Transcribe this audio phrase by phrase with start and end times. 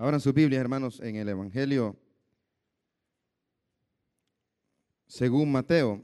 [0.00, 1.94] Abran sus Biblias, hermanos, en el Evangelio
[5.06, 6.02] según Mateo.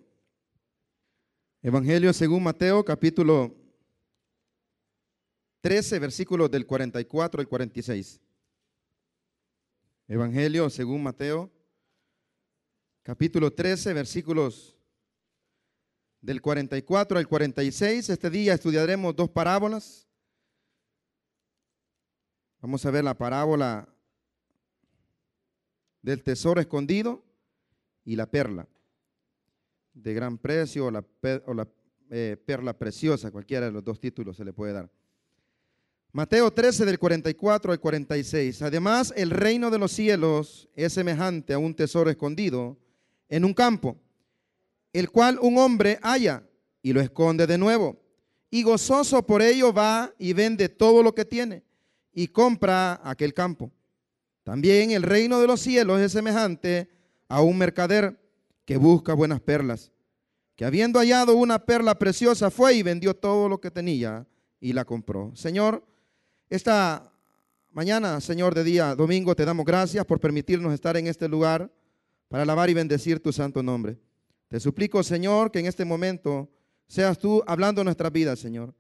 [1.63, 3.57] Evangelio según Mateo, capítulo
[5.63, 8.21] 13, versículos del 44 al 46.
[10.09, 11.51] Evangelio según Mateo,
[13.03, 14.77] capítulo 13, versículos
[16.21, 18.11] del 44 al 46.
[18.11, 20.06] Este día estudiaremos dos parábolas.
[22.67, 23.89] Vamos a ver la parábola
[26.03, 27.23] del tesoro escondido
[28.05, 28.67] y la perla
[29.95, 31.05] de gran precio o la,
[32.11, 34.91] eh, perla preciosa, cualquiera de los dos títulos se le puede dar.
[36.11, 38.61] Mateo 13 del 44 al 46.
[38.63, 42.77] Además, el reino de los cielos es semejante a un tesoro escondido
[43.29, 43.97] en un campo,
[44.93, 46.43] el cual un hombre halla
[46.83, 48.03] y lo esconde de nuevo.
[48.51, 51.66] Y gozoso por ello va y vende todo lo que tiene
[52.19, 53.71] y compra aquel campo.
[54.43, 56.89] También el reino de los cielos es semejante
[57.29, 58.19] a un mercader
[58.65, 59.93] que busca buenas perlas,
[60.57, 64.27] que habiendo hallado una perla preciosa fue y vendió todo lo que tenía
[64.59, 65.31] y la compró.
[65.37, 65.85] Señor,
[66.49, 67.13] esta
[67.71, 71.71] mañana, Señor, de día domingo, te damos gracias por permitirnos estar en este lugar
[72.29, 73.99] para alabar y bendecir tu santo nombre.
[74.49, 76.49] Te suplico, Señor, que en este momento
[76.87, 78.75] seas tú hablando nuestras vidas, Señor.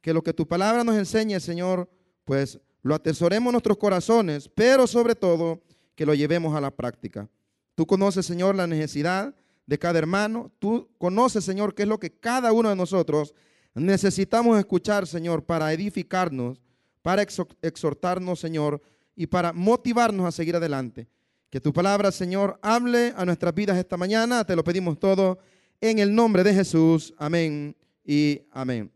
[0.00, 1.90] Que lo que tu palabra nos enseñe, Señor,
[2.24, 5.62] pues lo atesoremos nuestros corazones, pero sobre todo
[5.94, 7.28] que lo llevemos a la práctica.
[7.74, 9.34] Tú conoces, Señor, la necesidad
[9.66, 10.50] de cada hermano.
[10.58, 13.34] Tú conoces, Señor, qué es lo que cada uno de nosotros
[13.74, 16.62] necesitamos escuchar, Señor, para edificarnos,
[17.02, 18.80] para exhortarnos, Señor,
[19.14, 21.08] y para motivarnos a seguir adelante.
[21.50, 24.44] Que tu palabra, Señor, hable a nuestras vidas esta mañana.
[24.44, 25.38] Te lo pedimos todo
[25.80, 27.14] en el nombre de Jesús.
[27.18, 28.90] Amén y amén.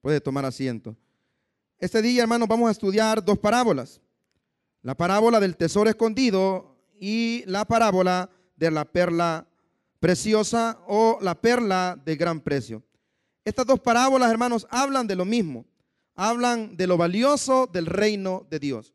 [0.00, 0.96] Puede tomar asiento.
[1.80, 4.02] Este día, hermanos, vamos a estudiar dos parábolas.
[4.82, 9.46] La parábola del tesoro escondido y la parábola de la perla
[9.98, 12.82] preciosa o la perla de gran precio.
[13.46, 15.64] Estas dos parábolas, hermanos, hablan de lo mismo.
[16.14, 18.92] Hablan de lo valioso del reino de Dios.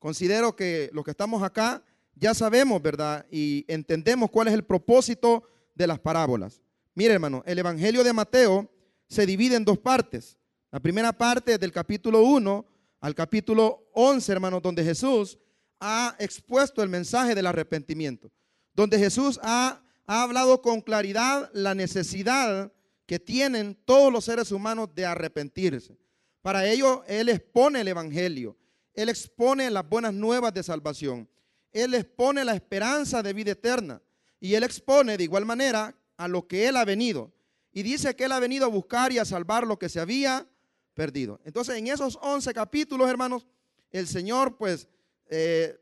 [0.00, 1.84] Considero que los que estamos acá
[2.16, 3.24] ya sabemos, ¿verdad?
[3.30, 5.44] Y entendemos cuál es el propósito
[5.76, 6.60] de las parábolas.
[6.92, 8.68] Mire, hermano, el Evangelio de Mateo
[9.08, 10.36] se divide en dos partes.
[10.72, 12.66] La primera parte del capítulo 1
[13.00, 15.38] al capítulo 11, hermanos, donde Jesús
[15.78, 18.32] ha expuesto el mensaje del arrepentimiento,
[18.74, 22.72] donde Jesús ha, hablado con claridad la necesidad
[23.06, 25.98] que tienen todos los seres humanos de arrepentirse.
[26.42, 28.56] Para ello, Él expone el Evangelio,
[28.94, 31.28] Él expone las buenas nuevas de salvación,
[31.72, 34.00] Él expone la esperanza de vida eterna
[34.38, 37.32] y Él expone de igual manera a lo que Él ha venido.
[37.72, 40.46] Y dice que Él ha venido a buscar y a salvar lo que se había
[40.96, 41.38] perdido.
[41.44, 43.46] Entonces, en esos 11 capítulos, hermanos,
[43.92, 44.88] el Señor pues
[45.28, 45.78] eh,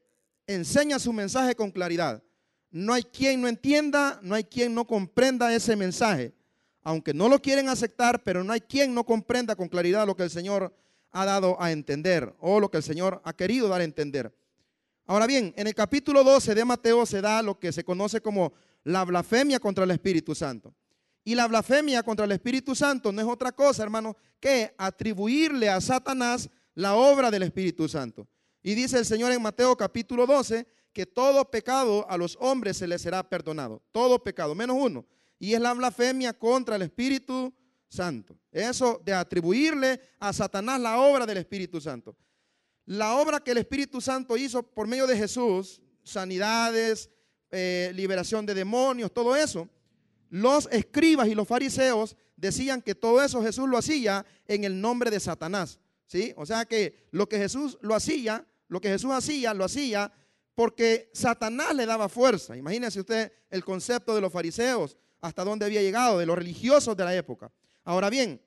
[0.46, 2.22] enseña su mensaje con claridad.
[2.70, 6.34] No hay quien no entienda, no hay quien no comprenda ese mensaje.
[6.82, 10.24] Aunque no lo quieren aceptar, pero no hay quien no comprenda con claridad lo que
[10.24, 10.74] el Señor
[11.12, 14.34] ha dado a entender o lo que el Señor ha querido dar a entender.
[15.06, 18.52] Ahora bien, en el capítulo 12 de Mateo se da lo que se conoce como
[18.82, 20.74] la blasfemia contra el Espíritu Santo.
[21.24, 25.80] Y la blasfemia contra el Espíritu Santo no es otra cosa, hermano, que atribuirle a
[25.80, 28.28] Satanás la obra del Espíritu Santo.
[28.62, 32.86] Y dice el Señor en Mateo capítulo 12 que todo pecado a los hombres se
[32.86, 33.82] les será perdonado.
[33.90, 35.06] Todo pecado, menos uno.
[35.38, 37.52] Y es la blasfemia contra el Espíritu
[37.88, 38.38] Santo.
[38.52, 42.16] Eso de atribuirle a Satanás la obra del Espíritu Santo.
[42.86, 47.10] La obra que el Espíritu Santo hizo por medio de Jesús, sanidades,
[47.50, 49.68] eh, liberación de demonios, todo eso.
[50.34, 55.10] Los escribas y los fariseos decían que todo eso Jesús lo hacía en el nombre
[55.10, 55.78] de Satanás.
[56.06, 56.32] ¿sí?
[56.36, 60.12] O sea que lo que Jesús lo hacía lo que Jesús hacía, lo hacía
[60.54, 62.56] porque Satanás le daba fuerza.
[62.56, 67.04] Imagínense usted el concepto de los fariseos, hasta dónde había llegado, de los religiosos de
[67.04, 67.50] la época.
[67.84, 68.40] Ahora bien,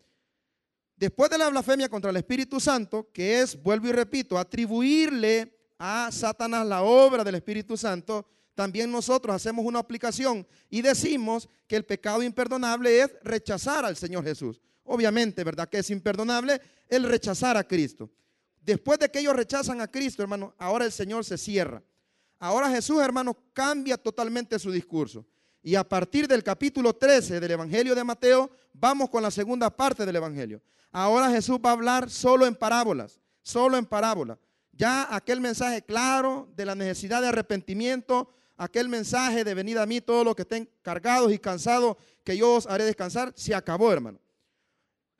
[0.95, 6.09] después de la blasfemia contra el Espíritu Santo, que es, vuelvo y repito, atribuirle a
[6.11, 8.25] Satanás la obra del Espíritu Santo,
[8.57, 14.23] también nosotros hacemos una aplicación y decimos que el pecado imperdonable es rechazar al Señor
[14.23, 14.59] Jesús.
[14.83, 15.69] Obviamente, ¿verdad?
[15.69, 16.59] Que es imperdonable
[16.89, 18.09] el rechazar a Cristo.
[18.59, 21.83] Después de que ellos rechazan a Cristo, hermano, ahora el Señor se cierra.
[22.39, 25.23] Ahora Jesús, hermano, cambia totalmente su discurso.
[25.61, 30.03] Y a partir del capítulo 13 del Evangelio de Mateo, vamos con la segunda parte
[30.03, 30.63] del Evangelio.
[30.91, 34.39] Ahora Jesús va a hablar solo en parábolas, solo en parábolas.
[34.71, 40.01] Ya aquel mensaje claro de la necesidad de arrepentimiento, aquel mensaje de venida a mí,
[40.01, 44.19] todos los que estén cargados y cansados, que yo os haré descansar, se acabó, hermano.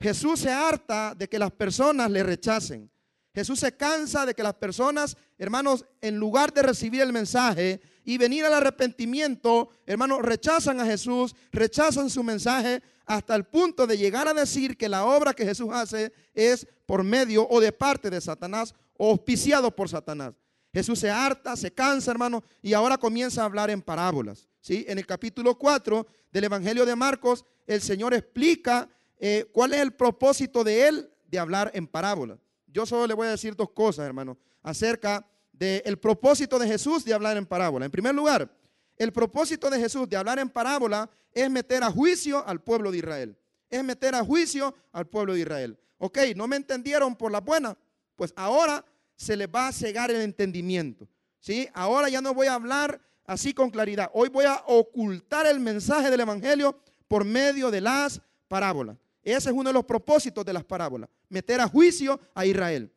[0.00, 2.90] Jesús se harta de que las personas le rechacen.
[3.34, 8.18] Jesús se cansa de que las personas, hermanos, en lugar de recibir el mensaje y
[8.18, 14.26] venir al arrepentimiento, hermanos, rechazan a Jesús, rechazan su mensaje hasta el punto de llegar
[14.28, 18.20] a decir que la obra que Jesús hace es por medio o de parte de
[18.20, 20.34] Satanás auspiciado por Satanás.
[20.72, 24.48] Jesús se harta, se cansa, hermano, y ahora comienza a hablar en parábolas.
[24.60, 24.84] ¿sí?
[24.88, 28.88] En el capítulo 4 del Evangelio de Marcos, el Señor explica
[29.18, 32.38] eh, cuál es el propósito de él de hablar en parábolas.
[32.66, 37.14] Yo solo le voy a decir dos cosas, hermano, acerca del propósito de Jesús de
[37.14, 37.84] hablar en parábola.
[37.84, 38.50] En primer lugar,
[38.96, 42.98] el propósito de Jesús de hablar en parábola es meter a juicio al pueblo de
[42.98, 43.38] Israel.
[43.70, 45.78] Es meter a juicio al pueblo de Israel.
[45.98, 47.76] Ok, no me entendieron por la buena.
[48.16, 48.84] Pues ahora
[49.18, 51.08] se les va a cegar el entendimiento.
[51.40, 51.68] ¿sí?
[51.74, 54.10] Ahora ya no voy a hablar así con claridad.
[54.14, 58.96] Hoy voy a ocultar el mensaje del Evangelio por medio de las parábolas.
[59.22, 62.90] Ese es uno de los propósitos de las parábolas, meter a juicio a Israel.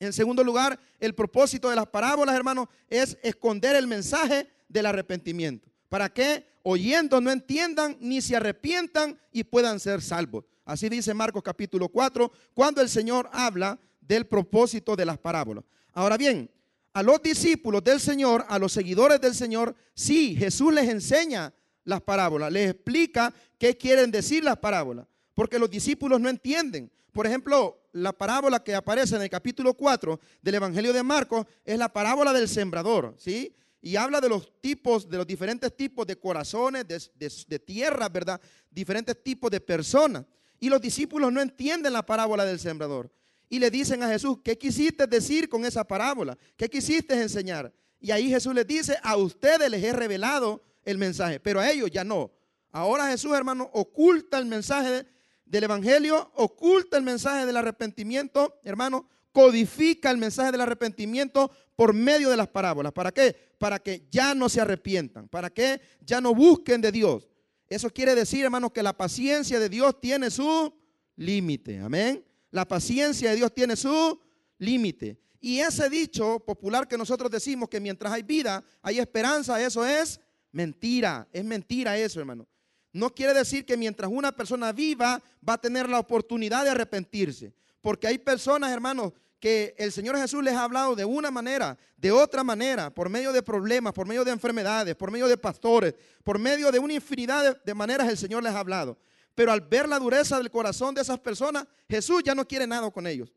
[0.00, 5.68] En segundo lugar, el propósito de las parábolas, hermanos, es esconder el mensaje del arrepentimiento.
[5.88, 10.44] Para que oyendo no entiendan ni se arrepientan y puedan ser salvos.
[10.64, 13.78] Así dice Marcos capítulo 4, cuando el Señor habla
[14.08, 15.62] del propósito de las parábolas.
[15.92, 16.50] Ahora bien,
[16.94, 21.52] a los discípulos del Señor, a los seguidores del Señor, sí, Jesús les enseña
[21.84, 25.06] las parábolas, les explica qué quieren decir las parábolas
[25.38, 26.90] porque los discípulos no entienden.
[27.12, 31.78] Por ejemplo, la parábola que aparece en el capítulo 4 del Evangelio de Marcos es
[31.78, 33.54] la parábola del sembrador, ¿sí?
[33.80, 38.40] Y habla de los tipos, de los diferentes tipos de corazones, de, tierra, ¿verdad?
[38.68, 40.24] Diferentes tipos de personas.
[40.58, 43.08] Y los discípulos no entienden la parábola del sembrador.
[43.48, 46.36] Y le dicen a Jesús, ¿qué quisiste decir con esa parábola?
[46.56, 47.72] ¿Qué quisiste enseñar?
[48.00, 51.90] Y ahí Jesús les dice, a ustedes les he revelado el mensaje, pero a ellos
[51.90, 52.30] ya no.
[52.70, 55.06] Ahora Jesús, hermano, oculta el mensaje
[55.44, 62.28] del Evangelio, oculta el mensaje del arrepentimiento, hermano, codifica el mensaje del arrepentimiento por medio
[62.28, 62.92] de las parábolas.
[62.92, 63.34] ¿Para qué?
[63.58, 67.28] Para que ya no se arrepientan, para que ya no busquen de Dios.
[67.68, 70.74] Eso quiere decir, hermano, que la paciencia de Dios tiene su
[71.16, 71.78] límite.
[71.80, 72.24] Amén.
[72.50, 74.20] La paciencia de Dios tiene su
[74.58, 75.20] límite.
[75.40, 80.20] Y ese dicho popular que nosotros decimos que mientras hay vida, hay esperanza, eso es
[80.52, 81.28] mentira.
[81.32, 82.46] Es mentira eso, hermano
[82.92, 87.52] no quiere decir que mientras una persona viva va a tener la oportunidad de arrepentirse.
[87.80, 92.10] Porque hay personas, hermanos, que el Señor Jesús les ha hablado de una manera, de
[92.10, 96.38] otra manera, por medio de problemas, por medio de enfermedades, por medio de pastores, por
[96.38, 98.98] medio de una infinidad de, maneras el Señor les ha hablado.
[99.38, 102.90] Pero al ver la dureza del corazón de esas personas, Jesús ya no quiere nada
[102.90, 103.32] con ellos.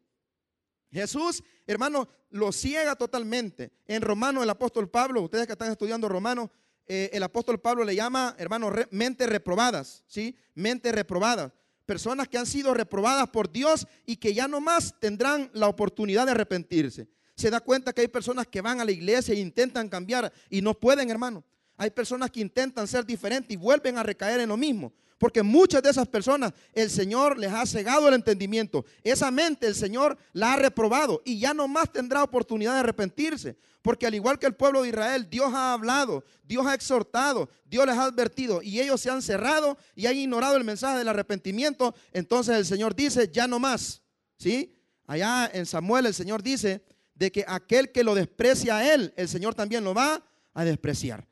[0.91, 3.71] Jesús, hermano, lo ciega totalmente.
[3.85, 6.49] En Romano, el apóstol Pablo, ustedes que están estudiando Romano,
[6.87, 10.35] eh, el apóstol Pablo le llama, hermano, mentes reprobadas, ¿sí?
[10.55, 11.51] Mentes reprobadas.
[11.85, 16.25] Personas que han sido reprobadas por Dios y que ya no más tendrán la oportunidad
[16.25, 17.09] de arrepentirse.
[17.35, 20.63] Se da cuenta que hay personas que van a la iglesia e intentan cambiar y
[20.63, 21.43] no pueden, hermano.
[21.81, 24.93] Hay personas que intentan ser diferentes y vuelven a recaer en lo mismo.
[25.17, 28.85] Porque muchas de esas personas el Señor les ha cegado el entendimiento.
[29.03, 33.57] Esa mente el Señor la ha reprobado y ya no más tendrá oportunidad de arrepentirse.
[33.81, 37.87] Porque al igual que el pueblo de Israel, Dios ha hablado, Dios ha exhortado, Dios
[37.87, 41.95] les ha advertido y ellos se han cerrado y han ignorado el mensaje del arrepentimiento.
[42.13, 44.03] Entonces el Señor dice, ya no más.
[44.37, 44.75] ¿Sí?
[45.07, 46.83] Allá en Samuel el Señor dice
[47.15, 51.30] de que aquel que lo desprecia a él, el Señor también lo va a despreciar.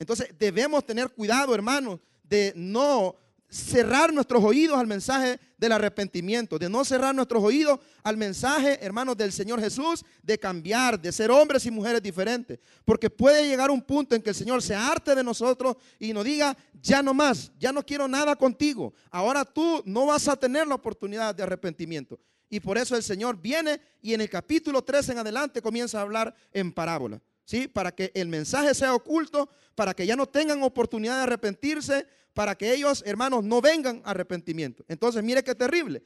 [0.00, 3.14] Entonces debemos tener cuidado, hermanos, de no
[3.50, 9.14] cerrar nuestros oídos al mensaje del arrepentimiento, de no cerrar nuestros oídos al mensaje, hermanos,
[9.16, 12.58] del Señor Jesús, de cambiar, de ser hombres y mujeres diferentes.
[12.84, 16.24] Porque puede llegar un punto en que el Señor se arte de nosotros y nos
[16.24, 18.94] diga, ya no más, ya no quiero nada contigo.
[19.10, 22.18] Ahora tú no vas a tener la oportunidad de arrepentimiento.
[22.48, 26.02] Y por eso el Señor viene y en el capítulo 3 en adelante comienza a
[26.02, 27.20] hablar en parábola.
[27.50, 27.66] ¿Sí?
[27.66, 32.54] Para que el mensaje sea oculto, para que ya no tengan oportunidad de arrepentirse, para
[32.54, 34.84] que ellos, hermanos, no vengan a arrepentimiento.
[34.86, 36.00] Entonces, mire qué terrible.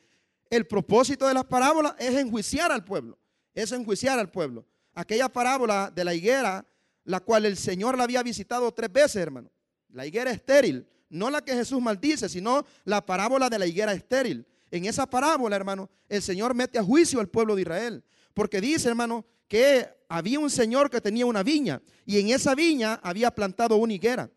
[0.48, 3.18] El propósito de las parábolas es enjuiciar al pueblo.
[3.52, 4.64] Es enjuiciar al pueblo.
[4.94, 6.66] Aquella parábola de la higuera,
[7.04, 9.50] la cual el Señor la había visitado tres veces, hermano.
[9.90, 10.88] La higuera estéril.
[11.10, 14.46] No la que Jesús maldice, sino la parábola de la higuera estéril.
[14.70, 18.02] En esa parábola, hermano, el Señor mete a juicio al pueblo de Israel.
[18.32, 23.00] Porque dice, hermano, que había un señor que tenía una viña y en esa viña
[23.02, 24.30] había plantado una higuera.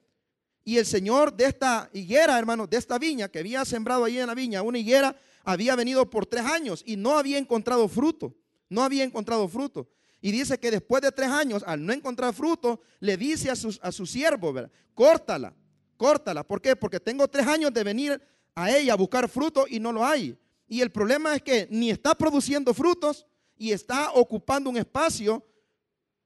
[0.63, 4.27] Y el señor de esta higuera, hermano, de esta viña que había sembrado ahí en
[4.27, 8.35] la viña, una higuera, había venido por tres años y no había encontrado fruto.
[8.69, 9.87] No había encontrado fruto.
[10.19, 13.79] Y dice que después de tres años, al no encontrar fruto, le dice a su,
[13.81, 14.53] a su siervo,
[14.93, 15.53] córtala,
[15.95, 16.43] córtala.
[16.43, 16.75] ¿Por qué?
[16.75, 18.21] Porque tengo tres años de venir
[18.53, 20.37] a ella a buscar fruto y no lo hay.
[20.67, 23.25] Y el problema es que ni está produciendo frutos
[23.57, 25.45] y está ocupando un espacio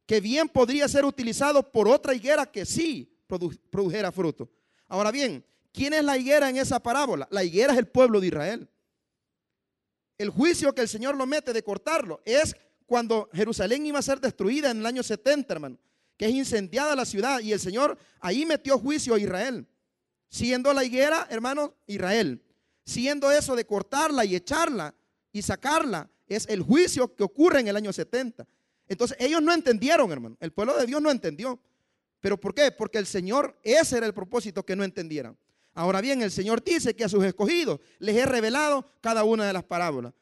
[0.05, 3.17] que bien podría ser utilizado por otra higuera que sí
[3.69, 4.49] produjera fruto.
[4.87, 7.27] Ahora bien, ¿quién es la higuera en esa parábola?
[7.31, 8.69] La higuera es el pueblo de Israel.
[10.17, 14.19] El juicio que el Señor lo mete de cortarlo es cuando Jerusalén iba a ser
[14.19, 15.77] destruida en el año 70, hermano,
[16.17, 19.65] que es incendiada la ciudad y el Señor ahí metió juicio a Israel.
[20.29, 22.43] Siendo la higuera, hermano, Israel.
[22.85, 24.93] Siendo eso de cortarla y echarla
[25.31, 28.47] y sacarla, es el juicio que ocurre en el año 70.
[28.87, 30.37] Entonces ellos no entendieron, hermano.
[30.39, 31.59] El pueblo de Dios no entendió.
[32.21, 32.71] ¿Pero por qué?
[32.71, 35.37] Porque el Señor, ese era el propósito que no entendieran.
[35.73, 39.53] Ahora bien, el Señor dice que a sus escogidos les he revelado cada una de
[39.53, 40.13] las parábolas.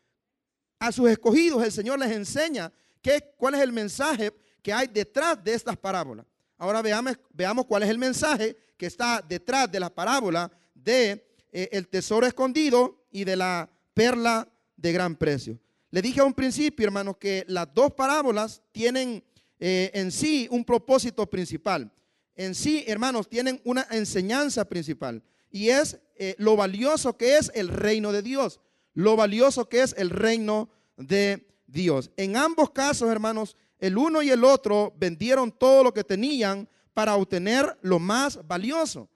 [0.79, 5.43] A sus escogidos el Señor les enseña qué, cuál es el mensaje que hay detrás
[5.43, 6.25] de estas parábolas.
[6.57, 11.69] Ahora veamos, veamos cuál es el mensaje que está detrás de la parábola de eh,
[11.71, 15.59] el tesoro escondido y de la perla de gran precio.
[15.91, 19.23] Le dije a un principio, hermanos, que las dos parábolas tienen
[19.59, 21.91] eh, en sí un propósito principal.
[22.35, 25.23] En sí, hermanos, tienen una enseñanza principal.
[25.51, 28.61] Y es eh, lo valioso que es el reino de Dios.
[28.93, 32.11] Lo valioso que es el reino de Dios.
[32.17, 37.15] En ambos casos, hermanos, el uno y el otro vendieron todo lo que tenían para
[37.15, 39.09] obtener lo más valioso.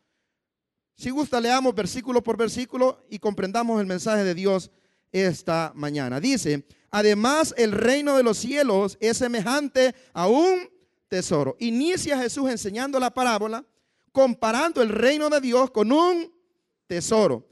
[0.96, 4.72] Si gusta, leamos versículo por versículo y comprendamos el mensaje de Dios
[5.14, 6.20] esta mañana.
[6.20, 10.70] Dice, además el reino de los cielos es semejante a un
[11.08, 11.56] tesoro.
[11.60, 13.64] Inicia Jesús enseñando la parábola,
[14.12, 16.34] comparando el reino de Dios con un
[16.88, 17.48] tesoro.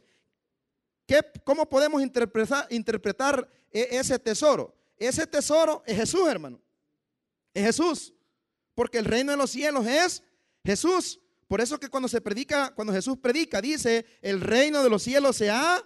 [1.06, 4.75] ¿Qué, ¿Cómo podemos interpretar, interpretar ese tesoro?
[4.98, 6.60] Ese tesoro es Jesús, hermano.
[7.53, 8.13] Es Jesús.
[8.74, 10.24] Porque el reino de los cielos es
[10.63, 11.20] Jesús.
[11.48, 15.36] Por eso que cuando se predica, cuando Jesús predica, dice, el reino de los cielos
[15.36, 15.84] se ha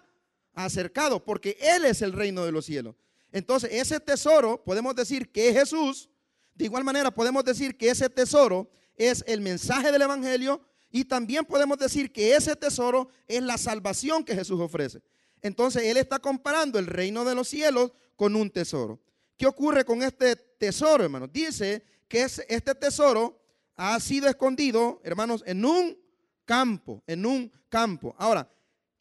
[0.56, 2.96] acercado, porque Él es el reino de los cielos.
[3.32, 6.10] Entonces, ese tesoro, podemos decir que es Jesús.
[6.56, 11.44] De igual manera, podemos decir que ese tesoro es el mensaje del Evangelio y también
[11.44, 15.02] podemos decir que ese tesoro es la salvación que Jesús ofrece.
[15.42, 19.02] Entonces, Él está comparando el reino de los cielos con un tesoro.
[19.38, 21.30] ¿Qué ocurre con este tesoro, hermanos?
[21.34, 23.38] Dice que este tesoro
[23.76, 25.98] ha sido escondido, hermanos, en un
[26.46, 28.16] campo, en un campo.
[28.18, 28.50] Ahora,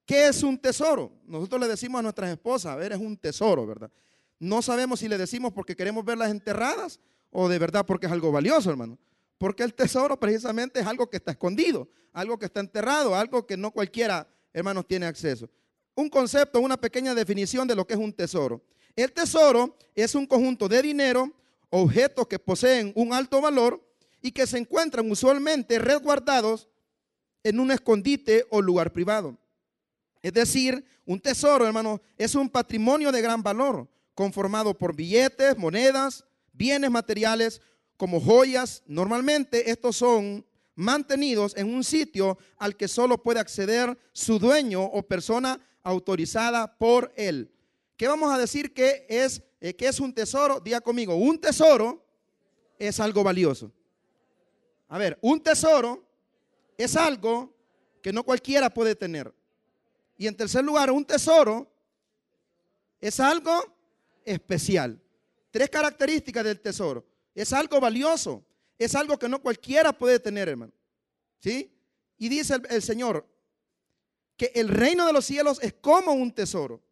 [0.06, 1.12] ¿Qué es un tesoro?
[1.26, 3.90] Nosotros le decimos a nuestras esposas, a ver, es un tesoro, ¿verdad?
[4.38, 8.30] No sabemos si le decimos porque queremos verlas enterradas o de verdad porque es algo
[8.30, 8.98] valioso, hermano.
[9.38, 13.56] Porque el tesoro precisamente es algo que está escondido, algo que está enterrado, algo que
[13.56, 15.48] no cualquiera, hermanos, tiene acceso.
[15.94, 18.62] Un concepto, una pequeña definición de lo que es un tesoro.
[18.94, 21.32] El tesoro es un conjunto de dinero,
[21.70, 23.82] objetos que poseen un alto valor
[24.20, 26.68] y que se encuentran usualmente resguardados
[27.42, 29.36] en un escondite o lugar privado.
[30.24, 36.24] Es decir, un tesoro, hermano, es un patrimonio de gran valor, conformado por billetes, monedas,
[36.54, 37.60] bienes materiales,
[37.98, 38.82] como joyas.
[38.86, 45.02] Normalmente estos son mantenidos en un sitio al que solo puede acceder su dueño o
[45.02, 47.52] persona autorizada por él.
[47.98, 50.58] ¿Qué vamos a decir que es, eh, que es un tesoro?
[50.58, 52.02] Diga conmigo, un tesoro
[52.78, 53.70] es algo valioso.
[54.88, 56.02] A ver, un tesoro
[56.78, 57.54] es algo
[58.00, 59.30] que no cualquiera puede tener.
[60.16, 61.70] Y en tercer lugar, un tesoro
[63.00, 63.76] es algo
[64.24, 65.00] especial.
[65.50, 67.04] Tres características del tesoro.
[67.34, 68.44] Es algo valioso.
[68.78, 70.72] Es algo que no cualquiera puede tener, hermano.
[71.38, 71.70] ¿Sí?
[72.18, 73.28] Y dice el, el Señor
[74.36, 76.82] que el reino de los cielos es como un tesoro.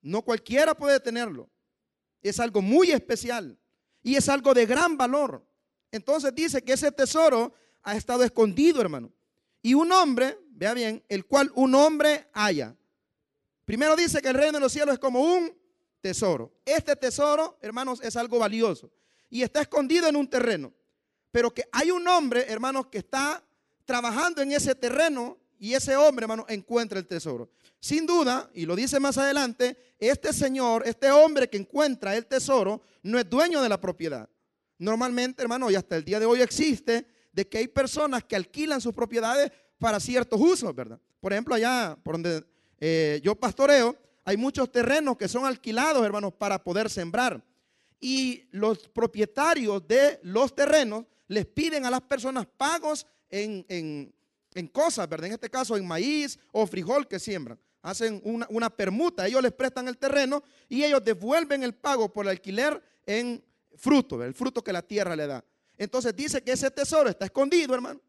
[0.00, 1.48] No cualquiera puede tenerlo.
[2.22, 3.58] Es algo muy especial.
[4.02, 5.44] Y es algo de gran valor.
[5.90, 9.12] Entonces dice que ese tesoro ha estado escondido, hermano.
[9.64, 12.76] Y un hombre vea bien, el cual un hombre haya.
[13.64, 15.56] Primero dice que el reino de los cielos es como un
[16.02, 16.52] tesoro.
[16.66, 18.92] Este tesoro, hermanos, es algo valioso
[19.30, 20.70] y está escondido en un terreno.
[21.30, 23.42] Pero que hay un hombre, hermanos, que está
[23.86, 27.48] trabajando en ese terreno y ese hombre, hermano, encuentra el tesoro.
[27.80, 32.82] Sin duda, y lo dice más adelante, este señor, este hombre que encuentra el tesoro,
[33.02, 34.28] no es dueño de la propiedad.
[34.76, 38.80] Normalmente, hermano, y hasta el día de hoy existe, de que hay personas que alquilan
[38.80, 41.00] sus propiedades para ciertos usos, ¿verdad?
[41.20, 42.44] Por ejemplo, allá por donde
[42.78, 47.44] eh, yo pastoreo, hay muchos terrenos que son alquilados, hermanos, para poder sembrar.
[48.00, 55.08] Y los propietarios de los terrenos les piden a las personas pagos en, en, cosas,
[55.08, 55.26] ¿verdad?
[55.26, 57.58] En este caso, en maíz o frijol que siembran.
[57.82, 62.24] Hacen una, una permuta, ellos les prestan el terreno y ellos devuelven el pago por
[62.26, 63.44] el alquiler en
[63.76, 65.44] fruto, el fruto que la tierra le da.
[65.78, 68.00] Entonces dice que ese tesoro está escondido, hermano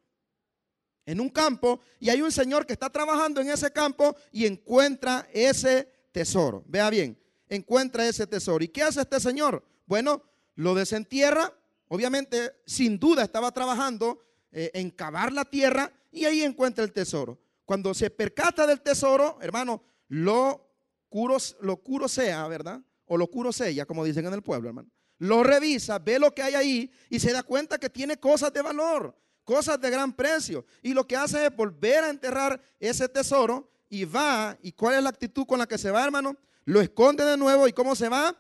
[1.06, 5.28] en un campo y hay un señor que está trabajando en ese campo y encuentra
[5.32, 6.64] ese tesoro.
[6.68, 7.18] Vea bien,
[7.48, 8.64] encuentra ese tesoro.
[8.64, 9.64] ¿Y qué hace este señor?
[9.86, 10.24] Bueno,
[10.56, 11.54] lo desentierra,
[11.88, 14.20] obviamente, sin duda estaba trabajando
[14.52, 17.40] eh, en cavar la tierra y ahí encuentra el tesoro.
[17.66, 20.70] Cuando se percata del tesoro, hermano, lo
[21.10, 22.82] curo, lo curo sea, ¿verdad?
[23.06, 24.90] O lo curo sella, como dicen en el pueblo, hermano.
[25.18, 28.62] Lo revisa, ve lo que hay ahí y se da cuenta que tiene cosas de
[28.62, 30.66] valor, cosas de gran precio.
[30.82, 34.58] Y lo que hace es volver a enterrar ese tesoro y va.
[34.62, 36.36] ¿Y cuál es la actitud con la que se va, hermano?
[36.66, 38.36] Lo esconde de nuevo y ¿cómo se va?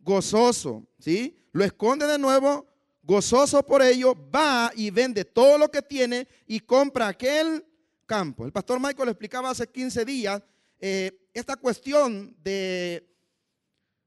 [0.00, 1.38] Gozoso, ¿sí?
[1.52, 2.66] Lo esconde de nuevo,
[3.02, 7.64] gozoso por ello, va y vende todo lo que tiene y compra aquel
[8.06, 8.44] campo.
[8.44, 10.42] El pastor Michael explicaba hace 15 días
[10.80, 13.08] eh, esta cuestión de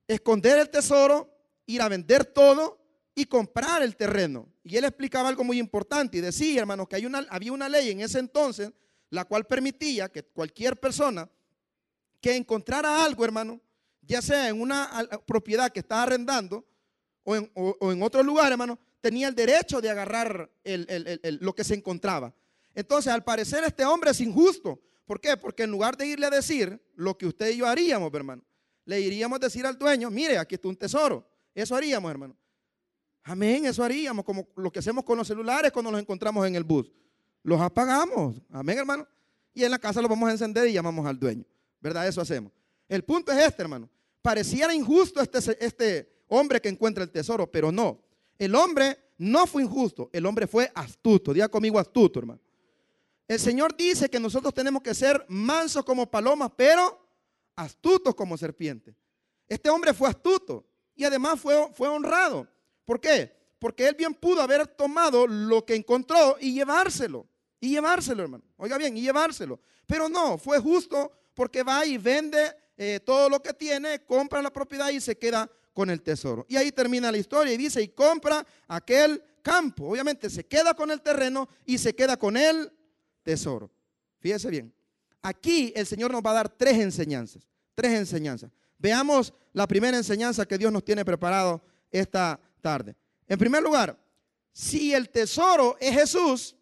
[0.07, 1.34] esconder el tesoro,
[1.65, 2.79] ir a vender todo
[3.13, 4.47] y comprar el terreno.
[4.63, 8.19] Y él explicaba algo muy importante y decía, hermanos, que había una ley en ese
[8.19, 8.71] entonces
[9.09, 11.29] la cual permitía que cualquier persona
[12.21, 13.61] que encontrara algo, hermano,
[14.01, 16.65] ya sea en una propiedad que estaba arrendando
[17.23, 22.33] o en, otro lugar, hermano, tenía el derecho de agarrar lo que se encontraba.
[22.73, 24.79] Entonces, al parecer, este hombre es injusto.
[25.05, 25.37] ¿Por qué?
[25.37, 28.43] Porque en lugar de irle a decir lo que usted y yo haríamos, hermano,
[28.85, 31.27] le iríamos a decir al dueño, mire, aquí está un tesoro.
[31.55, 32.35] Eso haríamos, hermano.
[33.23, 36.63] Amén, eso haríamos, como lo que hacemos con los celulares cuando los encontramos en el
[36.63, 36.91] bus.
[37.41, 39.07] Los apagamos, amén, hermano.
[39.53, 41.45] Y en la casa los vamos a encender y llamamos al dueño.
[41.79, 42.07] ¿Verdad?
[42.07, 42.51] Eso hacemos.
[42.87, 43.89] El punto es este, hermano.
[44.21, 47.99] Pareciera injusto este, este hombre que encuentra el tesoro, pero no.
[48.37, 51.33] El hombre no fue injusto, el hombre fue astuto.
[51.33, 52.41] Diga conmigo astuto, hermano.
[53.27, 57.07] El Señor dice que nosotros tenemos que ser mansos como palomas, pero
[57.55, 58.93] astutos como serpientes.
[59.47, 62.47] Este hombre fue astuto y además fue, fue honrado.
[62.85, 63.35] ¿Por qué?
[63.59, 67.27] Porque él bien pudo haber tomado lo que encontró y llevárselo.
[67.59, 68.43] Y llevárselo, hermano.
[68.57, 69.59] Oiga bien, y llevárselo.
[69.85, 74.51] Pero no, fue justo porque va y vende eh, todo lo que tiene, compra la
[74.51, 76.45] propiedad y se queda con el tesoro.
[76.47, 79.89] Y ahí termina la historia y dice, y compra aquel campo.
[79.89, 82.71] Obviamente se queda con el terreno y se queda con el
[83.23, 83.69] tesoro.
[84.19, 84.73] Fíjese bien.
[85.21, 87.47] Aquí el Señor nos va a dar tres enseñanzas.
[87.73, 88.51] Tres enseñanzas.
[88.85, 92.95] Veamos la primera enseñanza que Dios nos tiene preparado esta tarde.
[93.27, 93.99] En primer lugar,
[94.53, 96.55] si el tesoro es Jesús,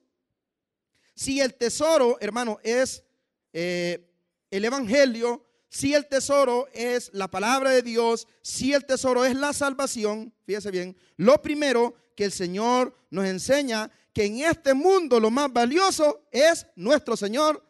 [1.13, 3.03] si el tesoro, hermano, es
[3.51, 4.09] eh,
[4.49, 9.51] el Evangelio, si el tesoro es la palabra de Dios, si el tesoro es la
[9.51, 15.29] salvación, fíjese bien, lo primero que el Señor nos enseña que en este mundo lo
[15.29, 17.61] más valioso es nuestro Señor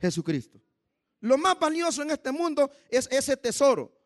[0.00, 0.60] Jesucristo.
[1.20, 3.99] Lo más valioso en este mundo es ese tesoro.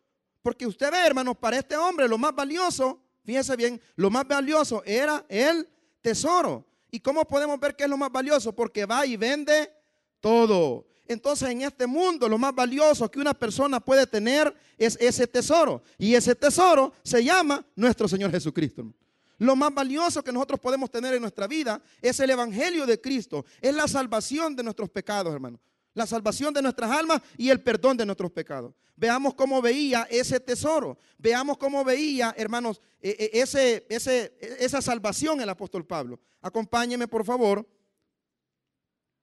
[0.45, 4.83] Porque usted ve, hermanos, para este hombre lo más valioso, fíjese bien, lo más valioso
[4.85, 5.67] era el
[6.03, 6.67] tesoro.
[6.91, 8.55] ¿Y cómo podemos ver que es lo más valioso?
[8.55, 9.73] Porque va y vende
[10.21, 10.87] todo.
[11.07, 15.83] Entonces en este mundo lo más valioso que una persona puede tener es ese tesoro.
[15.97, 18.93] Y ese tesoro se llama nuestro Señor Jesucristo.
[19.39, 23.47] Lo más valioso que nosotros podemos tener en nuestra vida es el Evangelio de Cristo.
[23.63, 25.59] Es la salvación de nuestros pecados, hermano
[25.95, 28.75] la salvación de nuestras almas y el perdón de nuestros pecados.
[28.97, 30.99] Veamos cómo veía ese tesoro.
[31.19, 36.21] Veamos cómo veía, hermanos, e, e, ese, ese, esa salvación el apóstol Pablo.
[36.41, 37.67] Acompáñeme, por favor,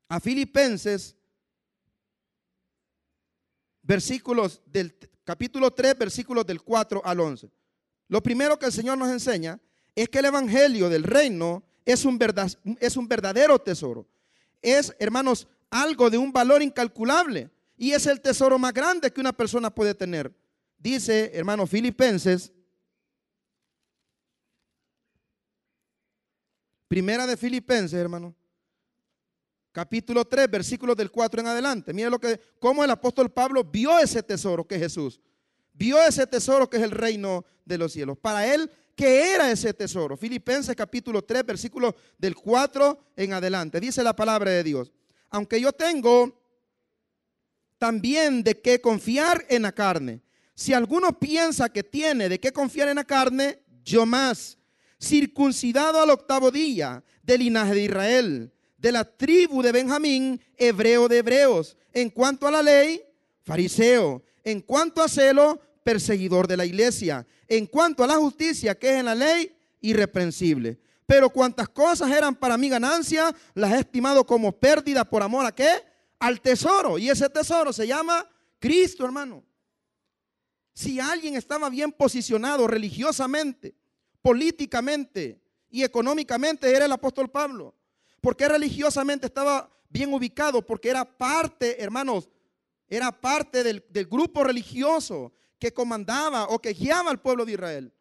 [0.07, 1.15] a Filipenses,
[3.81, 7.49] versículos del capítulo 3, versículos del 4 al 11.
[8.07, 9.59] Lo primero que el Señor nos enseña
[9.95, 14.05] es que el evangelio del reino es un, verdad, es un verdadero tesoro.
[14.61, 19.33] Es, hermanos, algo de un valor incalculable y es el tesoro más grande que una
[19.33, 20.31] persona puede tener.
[20.77, 22.51] Dice, hermano Filipenses,
[26.87, 28.35] primera de Filipenses, hermano,
[29.71, 31.93] capítulo 3, versículos del 4 en adelante.
[31.93, 35.21] Mire lo que, cómo el apóstol Pablo vio ese tesoro que es Jesús.
[35.73, 38.17] Vio ese tesoro que es el reino de los cielos.
[38.17, 40.17] Para él, ¿qué era ese tesoro?
[40.17, 43.79] Filipenses capítulo 3, versículos del 4 en adelante.
[43.79, 44.91] Dice la palabra de Dios
[45.31, 46.37] aunque yo tengo
[47.77, 50.21] también de qué confiar en la carne.
[50.53, 54.59] Si alguno piensa que tiene de qué confiar en la carne, yo más,
[55.01, 61.17] circuncidado al octavo día del linaje de Israel, de la tribu de Benjamín, hebreo de
[61.17, 63.01] hebreos, en cuanto a la ley,
[63.41, 68.91] fariseo, en cuanto a celo, perseguidor de la iglesia, en cuanto a la justicia que
[68.91, 70.79] es en la ley, irreprensible.
[71.05, 75.51] Pero cuantas cosas eran para mi ganancia, las he estimado como pérdida por amor a
[75.53, 75.83] qué?
[76.19, 76.97] Al tesoro.
[76.97, 78.27] Y ese tesoro se llama
[78.59, 79.43] Cristo, hermano.
[80.73, 83.75] Si alguien estaba bien posicionado religiosamente,
[84.21, 87.75] políticamente y económicamente, era el apóstol Pablo.
[88.21, 90.65] Porque religiosamente estaba bien ubicado?
[90.65, 92.29] Porque era parte, hermanos,
[92.87, 97.93] era parte del, del grupo religioso que comandaba o que guiaba al pueblo de Israel.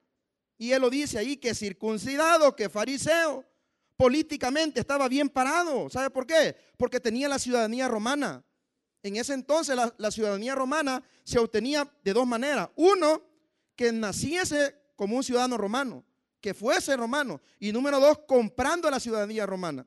[0.61, 3.47] Y él lo dice ahí que circuncidado, que fariseo,
[3.97, 5.89] políticamente estaba bien parado.
[5.89, 6.55] ¿Sabe por qué?
[6.77, 8.45] Porque tenía la ciudadanía romana.
[9.03, 12.69] En ese entonces la, la ciudadanía romana se obtenía de dos maneras.
[12.77, 13.23] Uno,
[13.75, 16.05] que naciese como un ciudadano romano,
[16.43, 17.41] que fuese romano.
[17.59, 19.87] Y número dos, comprando la ciudadanía romana,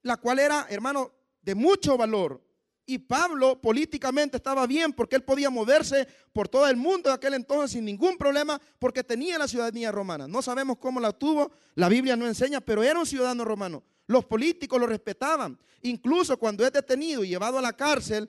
[0.00, 2.42] la cual era, hermano, de mucho valor.
[2.90, 7.34] Y Pablo políticamente estaba bien porque él podía moverse por todo el mundo de aquel
[7.34, 10.26] entonces sin ningún problema porque tenía la ciudadanía romana.
[10.26, 13.84] No sabemos cómo la tuvo, la Biblia no enseña, pero era un ciudadano romano.
[14.08, 15.56] Los políticos lo respetaban.
[15.82, 18.28] Incluso cuando es detenido y llevado a la cárcel,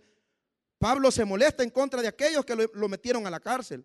[0.78, 3.84] Pablo se molesta en contra de aquellos que lo, metieron a la cárcel.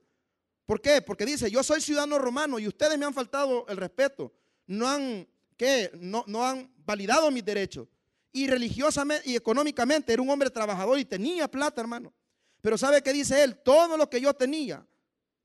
[0.66, 1.00] ¿Por qué?
[1.00, 4.30] Porque dice, yo soy ciudadano romano y ustedes me han faltado el respeto.
[4.66, 5.90] No han, ¿qué?
[5.94, 7.88] No, no han validado mis derechos
[8.36, 12.12] y religiosamente y económicamente era un hombre trabajador y tenía plata, hermano.
[12.60, 13.56] Pero ¿sabe qué dice él?
[13.56, 14.86] Todo lo que yo tenía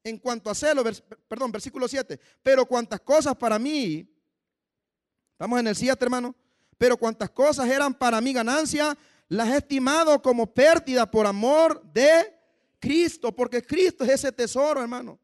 [0.04, 0.84] en cuanto a celo,
[1.26, 4.06] perdón, versículo 7, pero cuantas cosas para mí,
[5.32, 6.36] estamos en el 7, hermano,
[6.78, 8.98] pero cuantas cosas eran para mí ganancia,
[9.30, 12.36] las he estimado como pérdida por amor de
[12.78, 15.18] Cristo, porque Cristo es ese tesoro, hermano,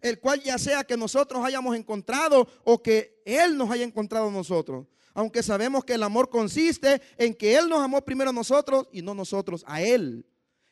[0.00, 4.86] el cual ya sea que nosotros hayamos encontrado o que Él nos haya encontrado nosotros
[5.14, 9.02] aunque sabemos que el amor consiste en que Él nos amó primero a nosotros y
[9.02, 10.26] no nosotros a Él.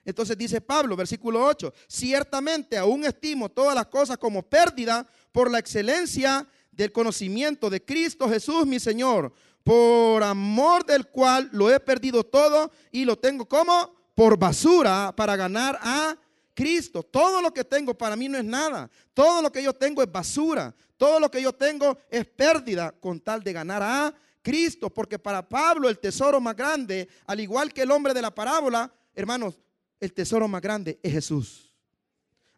[0.05, 5.59] Entonces dice Pablo, versículo 8, ciertamente aún estimo todas las cosas como pérdida por la
[5.59, 12.25] excelencia del conocimiento de Cristo Jesús, mi Señor, por amor del cual lo he perdido
[12.25, 16.17] todo y lo tengo como por basura para ganar a
[16.55, 17.03] Cristo.
[17.03, 18.91] Todo lo que tengo para mí no es nada.
[19.15, 20.75] Todo lo que yo tengo es basura.
[20.97, 24.15] Todo lo que yo tengo es pérdida con tal de ganar a
[24.49, 28.35] Cristo, porque para Pablo el tesoro más grande, al igual que el hombre de la
[28.35, 29.61] parábola, hermanos,
[30.01, 31.75] el tesoro más grande es Jesús.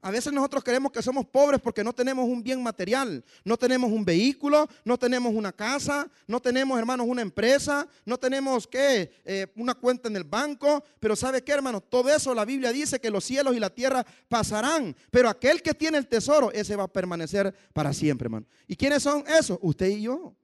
[0.00, 3.90] A veces nosotros creemos que somos pobres porque no tenemos un bien material, no tenemos
[3.90, 9.10] un vehículo, no tenemos una casa, no tenemos, hermanos, una empresa, no tenemos ¿qué?
[9.24, 10.84] Eh, una cuenta en el banco.
[11.00, 11.82] Pero ¿sabe qué, hermanos?
[11.90, 15.74] Todo eso la Biblia dice que los cielos y la tierra pasarán, pero aquel que
[15.74, 18.46] tiene el tesoro, ese va a permanecer para siempre, hermano.
[18.68, 19.58] ¿Y quiénes son esos?
[19.60, 20.36] Usted y yo.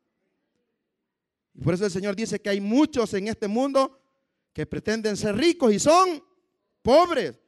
[1.57, 3.99] Y por eso el Señor dice que hay muchos en este mundo
[4.53, 6.23] que pretenden ser ricos y son
[6.83, 7.41] pobres.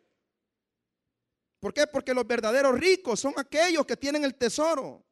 [1.60, 1.86] ¿Por qué?
[1.86, 5.04] Porque los verdaderos ricos son aquellos que tienen el tesoro.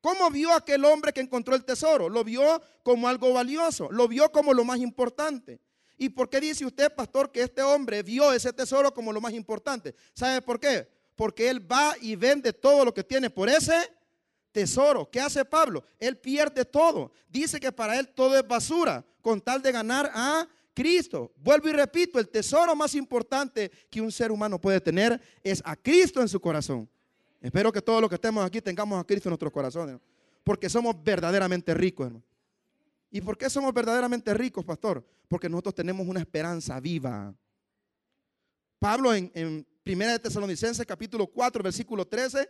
[0.00, 2.08] ¿Cómo vio aquel hombre que encontró el tesoro?
[2.08, 5.60] Lo vio como algo valioso, lo vio como lo más importante.
[5.98, 9.32] ¿Y por qué dice usted, pastor, que este hombre vio ese tesoro como lo más
[9.34, 9.94] importante?
[10.14, 10.88] ¿Sabe por qué?
[11.16, 13.92] Porque él va y vende todo lo que tiene por ese
[14.52, 15.08] tesoro.
[15.10, 15.84] ¿Qué hace Pablo?
[15.98, 17.12] Él pierde todo.
[17.28, 21.32] Dice que para él todo es basura con tal de ganar a Cristo.
[21.36, 25.76] Vuelvo y repito, el tesoro más importante que un ser humano puede tener es a
[25.76, 26.88] Cristo en su corazón.
[27.40, 29.98] Espero que todos los que estemos aquí tengamos a Cristo en nuestros corazones,
[30.44, 32.24] porque somos verdaderamente ricos, hermano.
[33.10, 35.04] ¿Y por qué somos verdaderamente ricos, pastor?
[35.26, 37.34] Porque nosotros tenemos una esperanza viva.
[38.78, 42.48] Pablo en, en Primera de Tesalonicenses capítulo 4, versículo 13,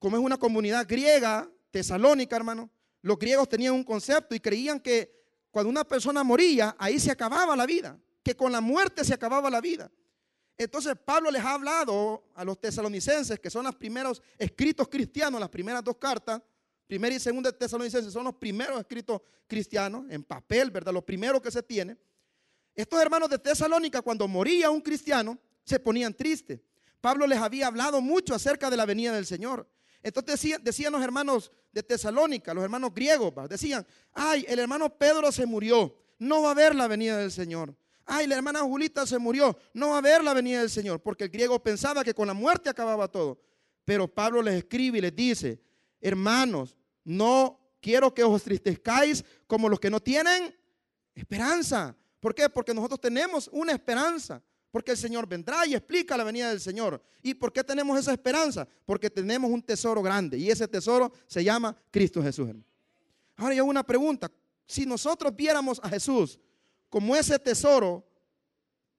[0.00, 2.68] como es una comunidad griega, tesalónica, hermano,
[3.02, 7.54] los griegos tenían un concepto y creían que cuando una persona moría, ahí se acababa
[7.54, 9.90] la vida, que con la muerte se acababa la vida.
[10.56, 15.50] Entonces Pablo les ha hablado a los tesalonicenses, que son los primeros escritos cristianos, las
[15.50, 16.42] primeras dos cartas,
[16.86, 20.92] primera y segunda de tesalonicenses son los primeros escritos cristianos en papel, ¿verdad?
[20.92, 21.96] Los primeros que se tiene.
[22.74, 26.60] Estos hermanos de Tesalónica, cuando moría un cristiano, se ponían tristes.
[27.00, 29.68] Pablo les había hablado mucho acerca de la venida del Señor.
[30.02, 35.46] Entonces decían, los hermanos de Tesalónica, los hermanos griegos, decían, ay, el hermano Pedro se
[35.46, 37.74] murió, no va a haber la venida del Señor.
[38.06, 41.24] Ay, la hermana Julita se murió, no va a haber la venida del Señor, porque
[41.24, 43.40] el griego pensaba que con la muerte acababa todo.
[43.84, 45.60] Pero Pablo les escribe y les dice,
[46.00, 50.54] hermanos, no quiero que os tristezcáis como los que no tienen
[51.14, 51.96] esperanza.
[52.18, 52.48] ¿Por qué?
[52.48, 54.42] Porque nosotros tenemos una esperanza.
[54.70, 57.02] Porque el Señor vendrá y explica la venida del Señor.
[57.22, 58.66] ¿Y por qué tenemos esa esperanza?
[58.86, 62.50] Porque tenemos un tesoro grande y ese tesoro se llama Cristo Jesús.
[63.36, 64.30] Ahora yo una pregunta.
[64.66, 66.38] Si nosotros viéramos a Jesús
[66.88, 68.06] como ese tesoro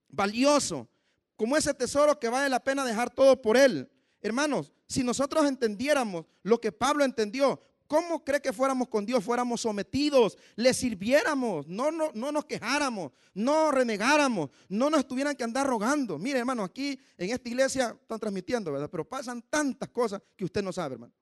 [0.10, 0.90] valioso,
[1.38, 3.90] como ese tesoro que vale la pena dejar todo por Él,
[4.22, 9.22] hermanos, si nosotros entendiéramos lo que Pablo entendió, ¿Cómo cree que fuéramos con Dios?
[9.22, 15.44] Fuéramos sometidos, le sirviéramos, no, no, no nos quejáramos, no renegáramos, no nos tuvieran que
[15.44, 16.18] andar rogando.
[16.18, 18.90] Mire, hermano, aquí en esta iglesia están transmitiendo, ¿verdad?
[18.90, 21.14] Pero pasan tantas cosas que usted no sabe, hermano.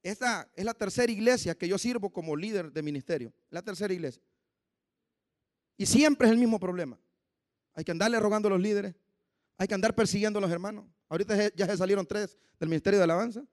[0.00, 3.34] Esta es la tercera iglesia que yo sirvo como líder de ministerio.
[3.50, 4.22] La tercera iglesia.
[5.76, 6.96] Y siempre es el mismo problema.
[7.74, 8.94] Hay que andarle rogando a los líderes.
[9.58, 10.84] Hay que andar persiguiendo a los hermanos.
[11.08, 13.44] Ahorita ya se salieron tres del Ministerio de Alabanza.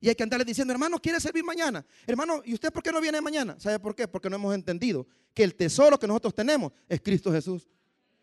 [0.00, 1.84] Y hay que andarle diciendo, hermano, ¿quiere servir mañana?
[2.06, 3.58] Hermano, ¿y usted por qué no viene mañana?
[3.58, 4.06] ¿Sabe por qué?
[4.06, 7.68] Porque no hemos entendido que el tesoro que nosotros tenemos es Cristo Jesús.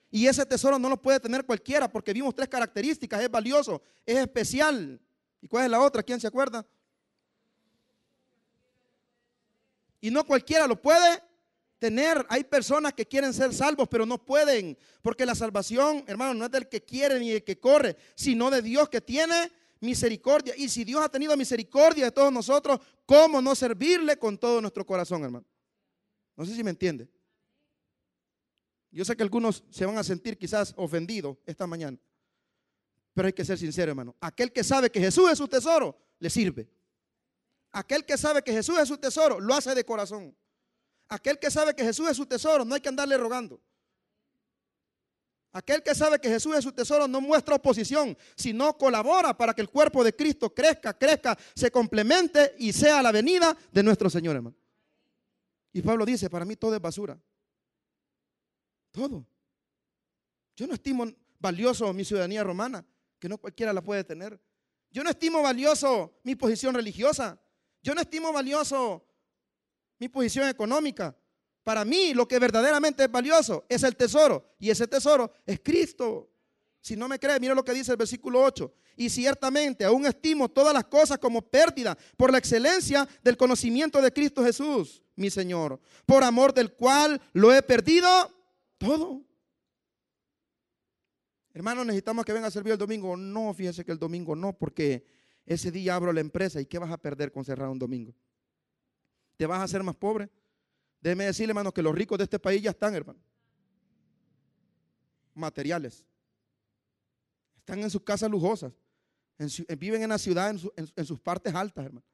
[0.10, 3.22] Y ese tesoro no lo puede tener cualquiera porque vimos tres características.
[3.22, 5.02] Es valioso, es especial.
[5.42, 6.02] ¿Y cuál es la otra?
[6.02, 6.66] ¿Quién se acuerda?
[10.00, 11.22] Y no cualquiera lo puede
[11.80, 12.26] tener.
[12.30, 14.78] Hay personas que quieren ser salvos, pero no pueden.
[15.02, 18.62] Porque la salvación, hermano, no es del que quiere ni del que corre, sino de
[18.62, 20.54] Dios que tiene misericordia.
[20.58, 24.86] Y si Dios ha tenido misericordia de todos nosotros, ¿cómo no servirle con todo nuestro
[24.86, 25.46] corazón, hermano?
[26.36, 27.08] No sé si me entiende.
[28.92, 31.98] Yo sé que algunos se van a sentir quizás ofendidos esta mañana.
[33.14, 34.16] Pero hay que ser sincero, hermano.
[34.20, 36.70] Aquel que sabe que Jesús es su tesoro, le sirve.
[37.72, 40.36] Aquel que sabe que Jesús es su tesoro, lo hace de corazón.
[41.08, 43.62] Aquel que sabe que Jesús es su tesoro, no hay que andarle rogando.
[45.56, 49.62] Aquel que sabe que Jesús es su tesoro no muestra oposición, sino colabora para que
[49.62, 54.36] el cuerpo de Cristo crezca, crezca, se complemente y sea la venida de nuestro Señor,
[54.36, 54.58] hermano.
[55.72, 57.18] Y Pablo dice, para mí todo es basura.
[58.92, 59.26] Todo.
[60.58, 61.06] Yo no estimo
[61.40, 62.86] valioso mi ciudadanía romana,
[63.18, 64.38] que no cualquiera la puede tener.
[64.92, 67.40] Yo no estimo valioso mi posición religiosa.
[67.82, 69.06] Yo no estimo valioso
[70.06, 71.16] mi posición económica.
[71.64, 74.56] Para mí lo que verdaderamente es valioso es el tesoro.
[74.60, 76.30] Y ese tesoro es Cristo.
[76.80, 78.72] Si no me cree, mira lo que dice el versículo 8.
[78.98, 84.14] Y ciertamente aún estimo todas las cosas como pérdida por la excelencia del conocimiento de
[84.14, 88.08] Cristo Jesús, mi Señor, por amor del cual lo he perdido
[88.78, 89.24] todo.
[91.52, 93.18] Hermano, necesitamos que venga a servir el domingo.
[93.18, 95.04] No, fíjese que el domingo no, porque
[95.48, 98.14] ese día abro la empresa y ¿qué vas a perder con cerrar un domingo?
[99.38, 100.30] ¿Te vas a hacer más pobre?
[101.02, 103.20] Déjeme decirle, hermano, que los ricos de este país ya están, hermano.
[105.34, 106.06] Materiales.
[107.58, 108.74] Están en sus casas lujosas.
[109.78, 110.60] viven en la ciudad, en,
[110.96, 112.06] en sus partes altas, hermano.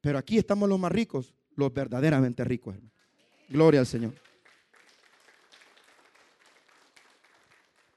[0.00, 2.92] Pero aquí estamos los más ricos, los verdaderamente ricos, hermano.
[3.48, 4.14] Gloria al Señor.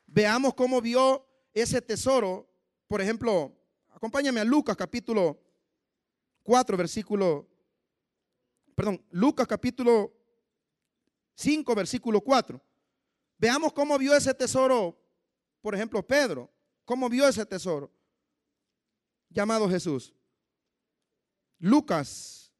[0.07, 2.47] Veamos cómo vio ese tesoro.
[2.87, 3.55] Por ejemplo,
[3.89, 5.39] acompáñame a Lucas capítulo
[6.43, 7.47] 4, versículo,
[8.75, 10.13] perdón, Lucas capítulo
[11.35, 12.61] 5, versículo 4.
[13.37, 14.97] Veamos cómo vio ese tesoro,
[15.61, 16.51] por ejemplo, Pedro,
[16.85, 17.91] cómo vio ese tesoro
[19.29, 20.13] llamado Jesús.
[21.59, 22.53] Lucas,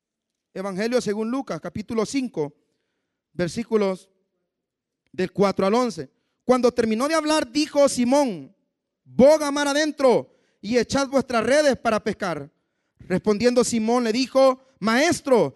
[0.54, 2.54] Evangelio según Lucas, capítulo 5,
[3.34, 4.10] versículos
[5.12, 6.10] del 4 al 11.
[6.43, 8.56] Cuando terminó de hablar, dijo Simón,
[9.04, 12.52] boga mar adentro y echad vuestras redes para pescar.
[12.99, 15.56] Respondiendo Simón le dijo, maestro,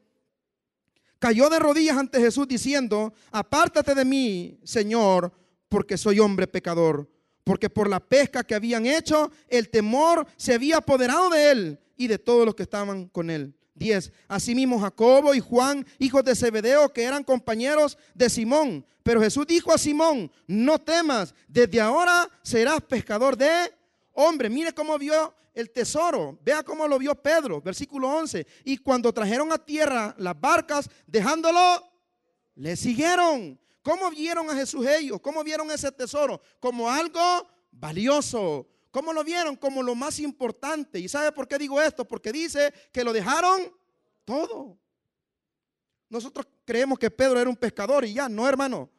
[1.21, 5.31] cayó de rodillas ante Jesús diciendo, apártate de mí, Señor,
[5.69, 7.07] porque soy hombre pecador.
[7.43, 12.07] Porque por la pesca que habían hecho, el temor se había apoderado de él y
[12.07, 13.53] de todos los que estaban con él.
[13.75, 14.11] 10.
[14.27, 18.83] Asimismo Jacobo y Juan, hijos de Zebedeo, que eran compañeros de Simón.
[19.03, 23.71] Pero Jesús dijo a Simón, no temas, desde ahora serás pescador de
[24.13, 24.49] hombre.
[24.49, 26.39] Mire cómo vio el tesoro.
[26.43, 28.45] Vea cómo lo vio Pedro, versículo 11.
[28.65, 31.59] Y cuando trajeron a tierra las barcas, dejándolo,
[32.55, 33.59] le siguieron.
[33.81, 35.19] ¿Cómo vieron a Jesús ellos?
[35.21, 36.41] ¿Cómo vieron ese tesoro?
[36.59, 37.21] Como algo
[37.71, 38.67] valioso.
[38.91, 39.55] ¿Cómo lo vieron?
[39.55, 40.99] Como lo más importante.
[40.99, 42.05] ¿Y sabe por qué digo esto?
[42.05, 43.73] Porque dice que lo dejaron
[44.25, 44.77] todo.
[46.09, 48.89] Nosotros creemos que Pedro era un pescador y ya, no hermano.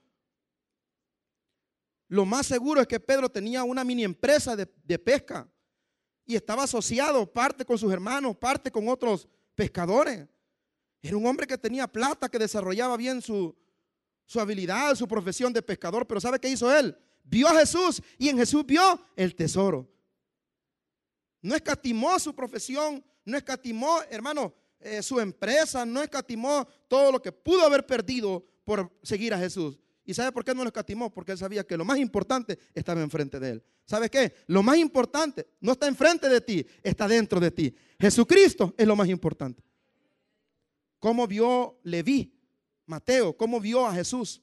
[2.08, 4.66] Lo más seguro es que Pedro tenía una mini empresa de,
[4.98, 5.48] pesca
[6.24, 10.26] y estaba asociado parte con sus hermanos, parte con otros pescadores.
[11.02, 13.54] Era un hombre que tenía plata, que desarrollaba bien su,
[14.24, 16.06] su habilidad, su profesión de pescador.
[16.06, 16.96] Pero ¿sabe qué hizo él?
[17.24, 19.88] Vio a Jesús y en Jesús vio el tesoro.
[21.40, 27.32] No escatimó su profesión, no escatimó, hermano, eh, su empresa, no escatimó todo lo que
[27.32, 29.78] pudo haber perdido por seguir a Jesús.
[30.04, 31.12] ¿Y sabe por qué no lo escatimó?
[31.12, 33.64] Porque él sabía que lo más importante estaba enfrente de él.
[33.84, 34.34] ¿Sabe qué?
[34.46, 37.74] Lo más importante no está enfrente de ti, está dentro de ti.
[38.00, 39.62] Jesucristo es lo más importante.
[40.98, 42.32] ¿Cómo vio Leví,
[42.86, 43.36] Mateo?
[43.36, 44.42] ¿Cómo vio a Jesús?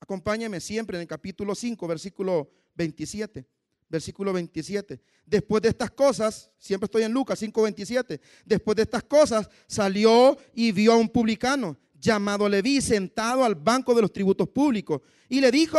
[0.00, 3.46] Acompáñeme siempre en el capítulo 5, versículo 27.
[3.88, 5.00] versículo 27.
[5.26, 10.72] Después de estas cosas, siempre estoy en Lucas 5:27, después de estas cosas salió y
[10.72, 15.50] vio a un publicano llamado Leví sentado al banco de los tributos públicos y le
[15.50, 15.78] dijo,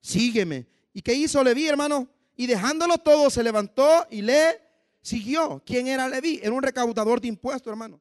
[0.00, 0.66] sígueme.
[0.92, 2.08] ¿Y qué hizo Leví, hermano?
[2.36, 4.60] Y dejándolo todo, se levantó y le
[5.02, 5.62] siguió.
[5.64, 6.40] ¿Quién era Leví?
[6.42, 8.00] Era un recaudador de impuestos, hermano.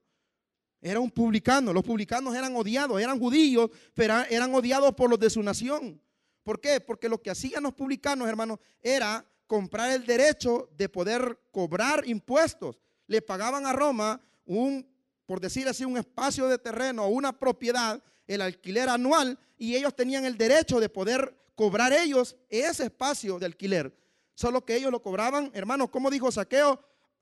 [0.81, 1.73] Era un publicano.
[1.73, 6.01] Los publicanos eran odiados, eran judíos, pero eran odiados por los de su nación.
[6.43, 6.79] ¿Por qué?
[6.79, 12.79] Porque lo que hacían los publicanos, hermano, era comprar el derecho de poder cobrar impuestos.
[13.07, 14.87] Le pagaban a Roma un,
[15.25, 19.95] por decir así, un espacio de terreno o una propiedad, el alquiler anual, y ellos
[19.95, 23.97] tenían el derecho de poder cobrar ellos ese espacio de alquiler.
[24.33, 26.79] Solo que ellos lo cobraban, hermano, como dijo Saqueo,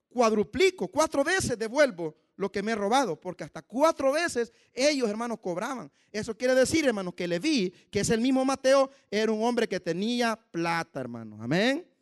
[0.09, 5.39] cuadruplico, cuatro veces devuelvo lo que me he robado, porque hasta cuatro veces ellos, hermanos,
[5.39, 5.91] cobraban.
[6.11, 9.79] Eso quiere decir, hermanos, que Leví, que es el mismo Mateo, era un hombre que
[9.79, 11.39] tenía plata, hermanos.
[11.41, 11.93] Amén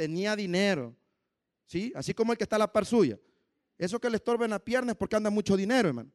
[0.00, 0.96] tenía dinero.
[1.66, 1.92] ¿Sí?
[1.94, 3.18] Así como el que está a la par suya.
[3.80, 6.10] Eso que le estorba en la pierna es porque anda mucho dinero, hermano.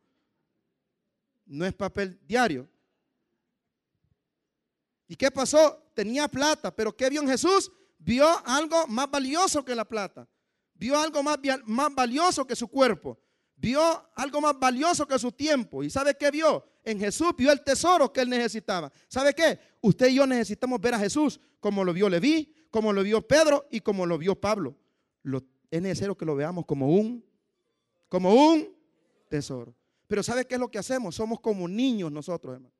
[1.47, 2.69] No es papel diario.
[5.07, 5.83] ¿Y qué pasó?
[5.95, 7.71] Tenía plata, pero ¿qué vio en Jesús?
[7.97, 10.27] Vio algo más valioso que la plata.
[10.75, 13.17] Vio algo más, más valioso que su cuerpo.
[13.55, 13.81] Vio
[14.13, 15.81] algo más valioso que su tiempo.
[15.81, 16.63] ¿Y sabe qué vio?
[16.83, 18.91] En Jesús vio el tesoro que él necesitaba.
[19.07, 19.57] ¿Sabe qué?
[19.81, 23.65] Usted y yo necesitamos ver a Jesús como lo vio Leví, como lo vio Pedro
[23.71, 24.77] y como lo vio Pablo.
[25.71, 27.25] es necesario que lo veamos como un,
[28.15, 28.73] como un
[29.27, 29.75] tesoro.
[30.07, 31.15] Pero ¿sabe qué es lo que hacemos?
[31.15, 32.73] Somos como niños nosotros, hermano.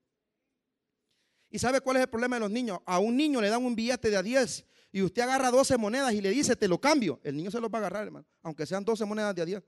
[1.50, 2.80] ¿Y sabe cuál es el problema de los niños?
[2.86, 6.14] A un niño le dan un billete de a 10 y usted agarra 12 monedas
[6.14, 7.20] y le dice, te lo cambio.
[7.22, 9.64] El niño se lo va a agarrar, hermano, aunque sean 12 monedas de a 10.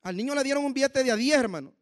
[0.00, 1.74] Al niño le dieron un billete de a 10, hermano.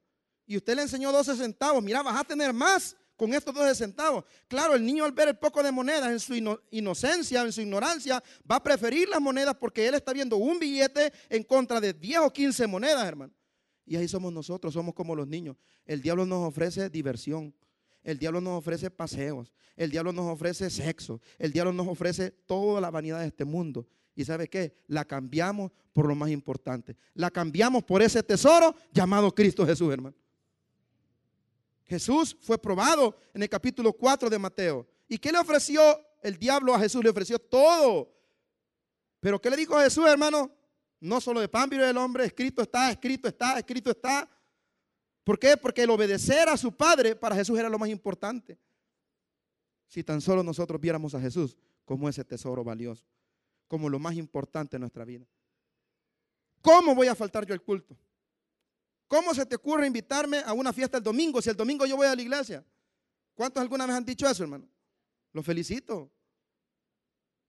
[0.47, 1.81] Y usted le enseñó 12 centavos.
[1.81, 4.25] Mira, vas a tener más con estos 12 centavos.
[4.49, 6.33] Claro, el niño al ver el poco de monedas en su
[6.71, 11.13] inocencia, en su ignorancia, va a preferir las monedas porque él está viendo un billete
[11.29, 13.31] en contra de 10 o 15 monedas, hermano.
[13.85, 15.59] Y ahí somos nosotros, somos como los niños.
[15.85, 17.55] El diablo nos ofrece diversión.
[18.03, 19.53] El diablo nos ofrece paseos.
[19.77, 21.21] El diablo nos ofrece sexo.
[21.39, 23.87] El diablo nos ofrece toda la vanidad de este mundo.
[24.15, 24.79] ¿Y sabe qué?
[24.87, 26.97] La cambiamos por lo más importante.
[27.13, 30.17] La cambiamos por ese tesoro llamado Cristo Jesús, hermano.
[31.91, 34.87] Jesús fue probado en el capítulo 4 de Mateo.
[35.09, 35.83] ¿Y qué le ofreció
[36.23, 37.03] el diablo a Jesús?
[37.03, 38.15] Le ofreció todo.
[39.19, 40.53] Pero ¿qué le dijo a Jesús, hermano?
[41.01, 44.31] No solo de pan vive el hombre, escrito está, escrito está, escrito está.
[45.25, 45.57] ¿Por qué?
[45.57, 48.57] Porque el obedecer a su Padre para Jesús era lo más importante.
[49.89, 53.05] Si tan solo nosotros viéramos a Jesús como ese tesoro valioso,
[53.67, 55.27] como lo más importante en nuestra vida.
[56.63, 57.97] ¿Cómo voy a faltar yo el culto?
[59.11, 62.07] ¿Cómo se te ocurre invitarme a una fiesta el domingo si el domingo yo voy
[62.07, 62.65] a la iglesia?
[63.35, 64.69] ¿Cuántos alguna vez han dicho eso, hermano?
[65.33, 66.13] Los felicito.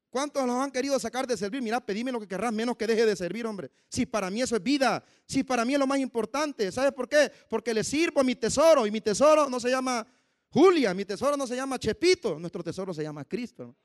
[0.09, 1.61] ¿Cuántos los han querido sacar de servir?
[1.61, 3.69] Mira, pedime lo que querrás, menos que deje de servir, hombre.
[3.89, 6.71] Si para mí eso es vida, si para mí es lo más importante.
[6.71, 7.31] ¿Sabes por qué?
[7.47, 10.07] Porque le sirvo a mi tesoro y mi tesoro no se llama
[10.49, 13.75] Julia, mi tesoro no se llama Chepito, nuestro tesoro se llama Cristo.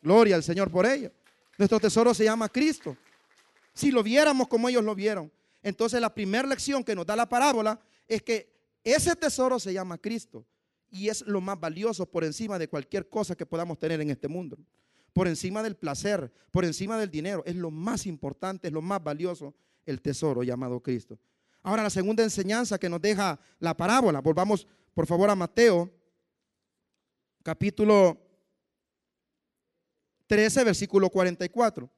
[0.00, 1.12] Gloria al Señor por ello.
[1.58, 2.96] Nuestro tesoro se llama Cristo.
[3.74, 5.30] Si lo viéramos como ellos lo vieron.
[5.62, 9.98] Entonces la primera lección que nos da la parábola es que ese tesoro se llama
[9.98, 10.46] Cristo
[10.90, 14.28] y es lo más valioso por encima de cualquier cosa que podamos tener en este
[14.28, 14.58] mundo.
[15.12, 19.02] Por encima del placer, por encima del dinero, es lo más importante, es lo más
[19.02, 21.18] valioso, el tesoro llamado Cristo.
[21.62, 25.90] Ahora la segunda enseñanza que nos deja la parábola, volvamos por favor a Mateo,
[27.42, 28.18] capítulo
[30.26, 31.90] 13, versículo 44.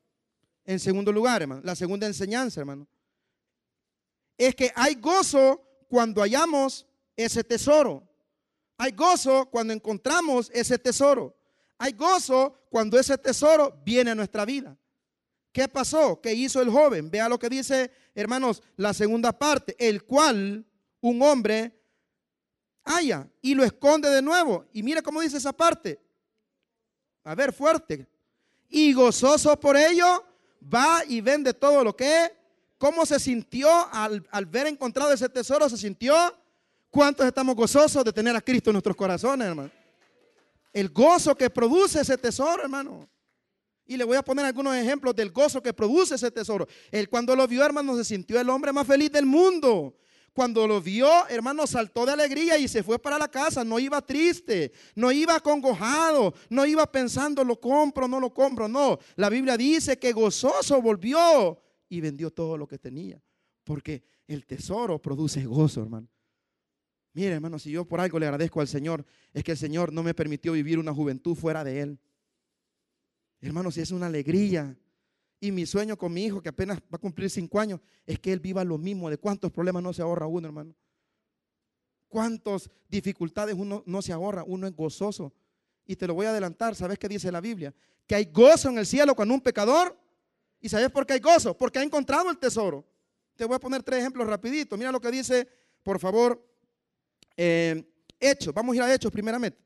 [0.65, 2.87] En segundo lugar, hermano, la segunda enseñanza, hermano,
[4.37, 8.09] es que hay gozo cuando hallamos ese tesoro.
[8.79, 11.37] Hay gozo cuando encontramos ese tesoro.
[11.79, 14.77] Hay gozo cuando ese tesoro viene a nuestra vida.
[15.53, 16.21] ¿Qué pasó?
[16.21, 17.11] ¿Qué hizo el joven?
[17.11, 20.65] Vea lo que dice, hermanos, la segunda parte, el cual
[21.01, 21.79] un hombre
[22.85, 24.65] haya y lo esconde de nuevo.
[24.73, 26.01] Y mire cómo dice esa parte.
[27.25, 28.09] A ver, fuerte.
[28.69, 30.25] Y gozoso por ello,
[30.63, 32.33] va y vende todo lo que
[32.83, 35.69] ¿Cómo se sintió al, ver encontrado ese tesoro?
[35.69, 36.13] ¿Se sintió?
[36.91, 39.71] ¿Cuántos estamos gozosos de tener a Cristo en nuestros corazones, hermano?
[40.73, 43.09] El gozo que produce ese tesoro, hermano.
[43.87, 46.67] Y le voy a poner algunos ejemplos del gozo que produce ese tesoro.
[46.91, 49.95] Él cuando lo vio, hermano, se sintió el hombre más feliz del mundo.
[50.33, 53.63] Cuando lo vio, hermano, saltó de alegría y se fue para la casa.
[53.63, 58.67] No iba triste, no iba acongojado, no iba pensando, lo compro, no lo compro.
[58.67, 61.63] No, la Biblia dice que gozoso volvió
[61.93, 63.23] y vendió todo lo que tenía.
[63.65, 66.09] Porque el tesoro produce gozo, hermano.
[67.13, 70.03] Mire, hermano, si yo por algo le agradezco al Señor, es que el Señor no
[70.03, 71.99] me permitió vivir una juventud fuera de Él.
[73.43, 74.75] Hermanos, es una alegría.
[75.39, 78.33] Y mi sueño con mi hijo, que apenas va a cumplir cinco años, es que
[78.33, 79.11] él viva lo mismo.
[79.11, 80.75] ¿De cuántos problemas no se ahorra uno, hermano?
[82.09, 84.45] ¿Cuántas dificultades uno no se ahorra?
[84.47, 85.35] Uno es gozoso.
[85.85, 87.75] Y te lo voy a adelantar, ¿sabes qué dice la Biblia?
[88.07, 90.02] Que hay gozo en el cielo cuando un pecador.
[90.63, 91.57] ¿Y sabes por qué hay gozo?
[91.59, 92.87] Porque ha encontrado el tesoro.
[93.35, 94.77] Te voy a poner tres ejemplos rapidito.
[94.77, 95.49] Mira lo que dice,
[95.83, 96.41] por favor,
[97.37, 97.85] eh,
[98.21, 98.55] Hechos.
[98.55, 99.59] Vamos a ir a Hechos primeramente.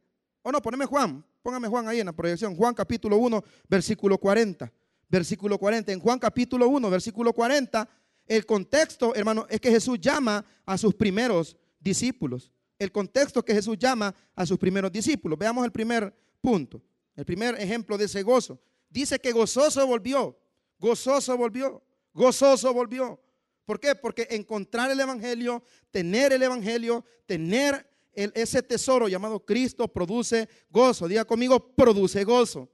[0.43, 1.23] O no, poneme Juan.
[1.43, 2.57] Póngame Juan ahí en la proyección.
[2.57, 4.73] Juan capítulo 1, versículo 40.
[5.09, 5.93] Versículo 40.
[5.93, 7.89] En Juan capítulo 1, versículo 40,
[8.27, 12.51] el contexto, hermano, es que Jesús llama a sus primeros discípulos.
[12.79, 15.39] El contexto que Jesús llama a sus primeros discípulos.
[15.39, 16.83] Veamos el primer punto.
[17.15, 18.59] El primer ejemplo de ese gozo.
[18.89, 20.39] Dice que gozoso volvió.
[20.79, 21.83] Gozoso volvió.
[22.13, 23.21] Gozoso volvió.
[23.65, 23.95] ¿Por qué?
[23.95, 31.09] Porque encontrar el Evangelio, tener el Evangelio, tener ese tesoro llamado Cristo produce gozo.
[31.09, 32.69] Diga conmigo, produce gozo.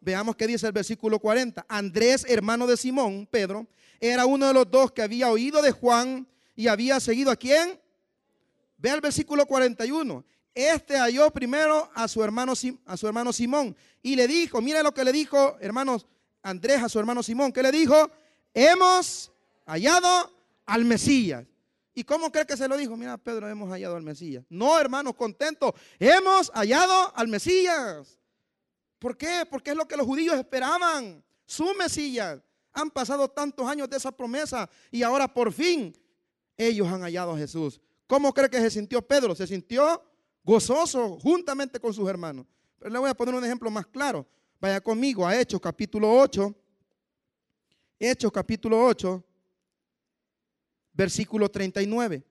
[0.00, 1.64] Veamos qué dice el versículo 40.
[1.68, 3.66] Andrés, hermano de Simón, Pedro,
[3.98, 7.80] era uno de los dos que había oído de Juan y había seguido a quién?
[8.76, 10.24] Ve al versículo 41.
[10.54, 12.52] Este halló primero a su hermano,
[12.84, 16.06] a su hermano Simón y le dijo, mira lo que le dijo, hermanos,
[16.44, 18.10] Andrés a su hermano Simón, ¿qué le dijo?
[18.52, 19.32] Hemos
[19.66, 20.30] hallado
[20.66, 21.46] al Mesías.
[21.94, 22.96] ¿Y cómo cree que se lo dijo?
[22.96, 24.44] Mira, Pedro, hemos hallado al Mesías.
[24.50, 25.72] No, hermanos, contentos.
[25.98, 28.18] Hemos hallado al Mesías.
[28.98, 29.46] ¿Por qué?
[29.48, 31.24] Porque es lo que los judíos esperaban.
[31.46, 32.42] Su Mesías.
[32.74, 35.96] Han pasado tantos años de esa promesa y ahora por fin
[36.56, 37.80] ellos han hallado a Jesús.
[38.06, 39.34] ¿Cómo cree que se sintió Pedro?
[39.34, 40.02] Se sintió
[40.42, 42.44] gozoso juntamente con sus hermanos.
[42.78, 44.26] Pero le voy a poner un ejemplo más claro.
[44.60, 46.54] Vaya conmigo a Hechos capítulo 8.
[47.98, 49.24] Hechos capítulo 8
[50.94, 52.24] versículo 39.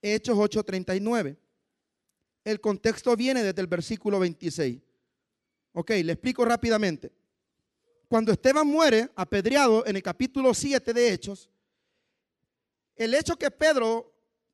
[0.00, 1.36] Hechos 8:39.
[2.44, 4.80] El contexto viene desde el versículo 26.
[5.74, 7.12] Ok, le explico rápidamente.
[8.08, 11.48] Cuando Esteban muere apedreado en el capítulo 7 de Hechos,
[12.96, 14.12] el hecho que Pedro,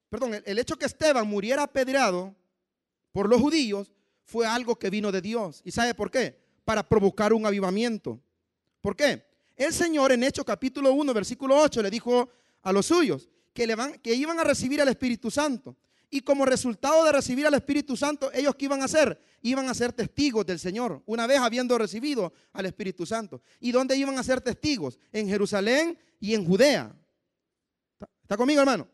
[0.08, 2.36] perdón, el hecho que Esteban muriera apedreado
[3.10, 3.90] por los judíos
[4.22, 5.62] fue algo que vino de Dios.
[5.64, 6.38] ¿Y sabe por qué?
[6.68, 8.20] Para provocar un avivamiento.
[8.82, 9.24] ¿Por qué?
[9.56, 12.28] El Señor en Hechos capítulo 1, versículo 8 le dijo
[12.60, 15.78] a los suyos, que, que iban a recibir al Espíritu Santo.
[16.10, 19.18] Y como resultado de recibir al Espíritu Santo, ellos que iban a hacer?
[19.40, 23.40] Iban a ser testigos del Señor, una vez habiendo recibido al Espíritu Santo.
[23.60, 24.98] ¿Y dónde iban a ser testigos?
[25.10, 26.94] En Jerusalén y en Judea.
[28.20, 28.86] ¿Está conmigo, hermano?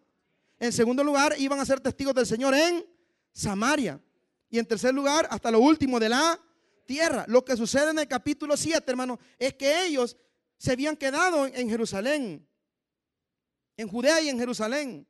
[0.60, 2.86] En segundo lugar, iban a ser testigos del Señor en
[3.32, 4.00] Samaria.
[4.48, 6.40] Y en tercer lugar, hasta lo último de la
[6.84, 7.24] tierra.
[7.28, 10.16] Lo que sucede en el capítulo 7, hermano, es que ellos
[10.56, 12.46] se habían quedado en Jerusalén
[13.76, 15.06] en Judea y en Jerusalén.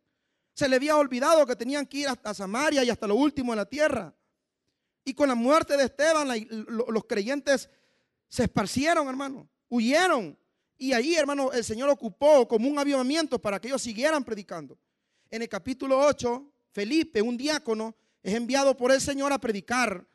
[0.55, 3.59] Se le había olvidado que tenían que ir hasta Samaria y hasta lo último en
[3.59, 4.15] la tierra.
[5.05, 6.29] Y con la muerte de Esteban,
[6.69, 7.69] los creyentes
[8.29, 10.39] se esparcieron, hermano, huyeron.
[10.77, 14.79] Y ahí, hermano, el Señor ocupó como un avivamiento para que ellos siguieran predicando.
[15.31, 20.07] En el capítulo 8, Felipe, un diácono, es enviado por el Señor a predicar,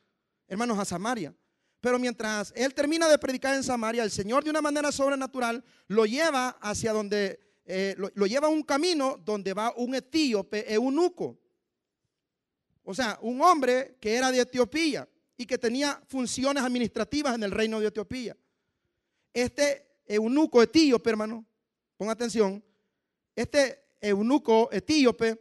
[0.48, 1.36] hermanos, a Samaria.
[1.82, 6.06] Pero mientras él termina de predicar en Samaria, el Señor de una manera sobrenatural lo
[6.06, 7.40] lleva hacia donde
[7.72, 11.40] eh, lo, lleva a un camino donde va un etíope eunuco.
[12.84, 15.08] O sea, un hombre que era de Etiopía
[15.38, 18.36] y que tenía funciones administrativas en el reino de Etiopía.
[19.32, 21.46] Este eunuco etíope, hermano,
[21.96, 22.64] ponga atención,
[23.36, 25.40] este eunuco etíope,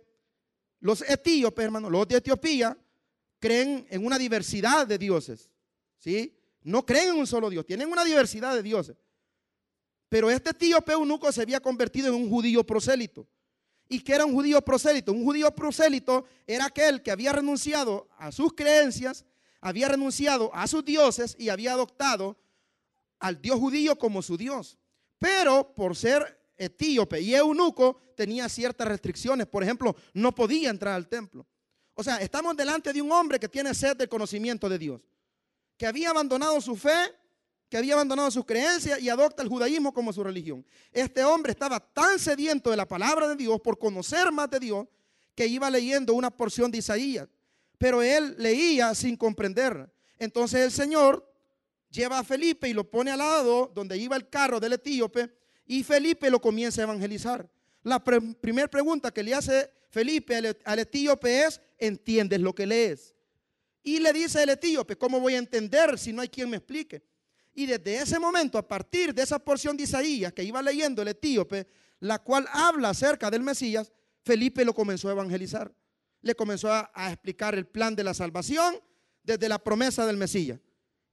[0.81, 2.77] los etíopes, hermano, los de Etiopía,
[3.41, 5.49] creen en una diversidad de dioses,
[5.99, 6.37] ¿sí?
[6.63, 8.97] No creen en un solo Dios, tienen una diversidad de dioses.
[10.09, 13.29] Pero este tío eunuco se había convertido en un judío prosélito.
[13.89, 15.13] ¿Y qué era un judío prosélito?
[15.13, 19.25] Un judío prosélito era aquel que había renunciado a sus creencias,
[19.61, 22.37] había renunciado a sus dioses y había adoptado
[23.19, 24.79] al dios judío como su dios.
[25.19, 29.47] Pero por ser etíope y eunuco tenía ciertas restricciones.
[29.47, 31.47] Por ejemplo, no podía entrar al templo.
[31.95, 35.01] O sea, estamos delante de un hombre que tiene sed del conocimiento de Dios,
[35.79, 37.15] que había abandonado su fe
[37.69, 40.65] que había abandonado sus creencias y adopta el judaísmo como su religión.
[40.93, 44.87] Este hombre estaba tan sediento de la palabra de Dios por conocer más de Dios
[45.35, 47.29] que iba leyendo una porción de Isaías,
[47.77, 49.91] pero él leía sin comprender.
[50.19, 51.31] Entonces el Señor
[51.91, 55.31] lleva a Felipe y lo pone al lado donde iba el carro del etíope
[55.67, 57.49] y Felipe lo comienza a evangelizar.
[57.83, 63.15] La primera pregunta que le hace Felipe al, al etíope es, ¿entiendes lo que lees?
[63.83, 67.03] Y le dice el etíope, ¿cómo voy a entender si no hay quien me explique?
[67.55, 71.09] Y desde ese momento, a partir de esa porción de Isaías que iba leyendo el
[71.09, 71.67] etíope,
[72.01, 73.93] la cual habla acerca del Mesías,
[74.25, 75.73] Felipe lo comenzó a evangelizar.
[76.23, 78.79] Le comenzó a, explicar el plan de la salvación
[79.23, 80.61] desde la promesa del Mesías.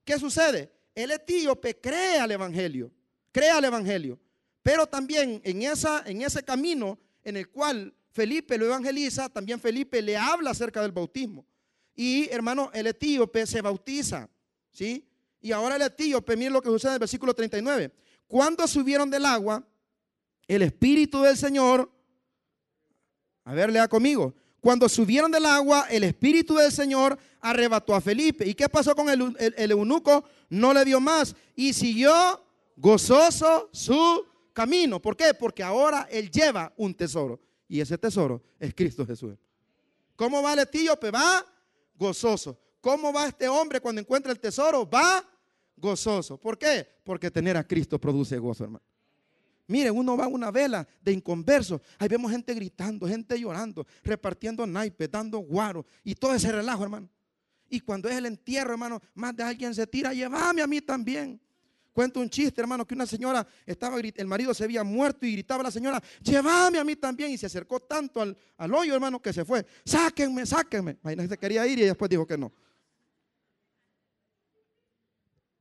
[0.04, 0.76] ¿Qué sucede?
[0.96, 2.90] el etíope cree al evangelio,
[3.32, 4.18] cree al evangelio,
[4.64, 10.02] pero también en, esa, en ese camino en el cual Felipe lo evangeliza, también Felipe
[10.02, 11.46] le habla acerca del bautismo.
[11.96, 14.30] Y hermano, el etíope se bautiza,
[14.72, 15.08] ¿sí?
[15.42, 17.92] Y ahora el etíope, miren lo que sucede en el versículo 39.
[18.28, 19.64] Cuando subieron del agua,
[20.48, 21.90] el Espíritu del Señor,
[23.44, 24.34] a ver, lea conmigo.
[24.60, 28.48] Cuando subieron del agua, el Espíritu del Señor arrebató a Felipe.
[28.48, 30.26] ¿Y qué pasó con el, el eunuco?
[30.50, 32.44] No le dio más y siguió
[32.76, 35.00] gozoso su camino.
[35.00, 35.34] ¿Por qué?
[35.36, 37.40] Porque ahora él lleva un tesoro.
[37.68, 39.36] Y ese tesoro es Cristo Jesús.
[40.16, 41.12] ¿Cómo va el etíope?
[41.12, 41.46] Va
[41.96, 42.60] gozoso.
[42.82, 44.88] ¿Cómo va este hombre cuando encuentra el tesoro?
[44.88, 45.24] Va
[45.76, 46.40] gozoso.
[46.40, 46.88] ¿Por qué?
[47.04, 48.86] Porque tener a Cristo produce gozo, hermano.
[49.68, 51.82] Miren, uno va a una vela de inconversos.
[51.98, 57.10] Ahí vemos gente gritando, gente llorando, repartiendo naipes, dando guaro y todo ese relajo, hermano.
[57.68, 61.42] Y cuando es el entierro, hermano, más de alguien se tira, llévame a mí también.
[61.96, 65.62] Cuento un chiste, hermano, que una señora estaba, el marido se había muerto y gritaba
[65.62, 67.32] a la señora, llévame a mí también.
[67.32, 69.66] Y se acercó tanto al, hoyo, hermano, que se fue.
[69.86, 70.98] Sáquenme, sáquenme.
[71.02, 72.52] Imagínate, quería ir y después dijo que no.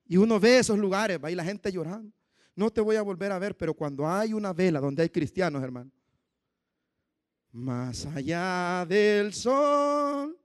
[0.07, 2.13] Y uno ve esos lugares, va ahí la gente llorando.
[2.57, 5.63] No te voy a volver a ver, pero cuando hay una vela donde hay cristianos,
[5.63, 5.93] hermano,
[7.53, 10.37] más allá del sol,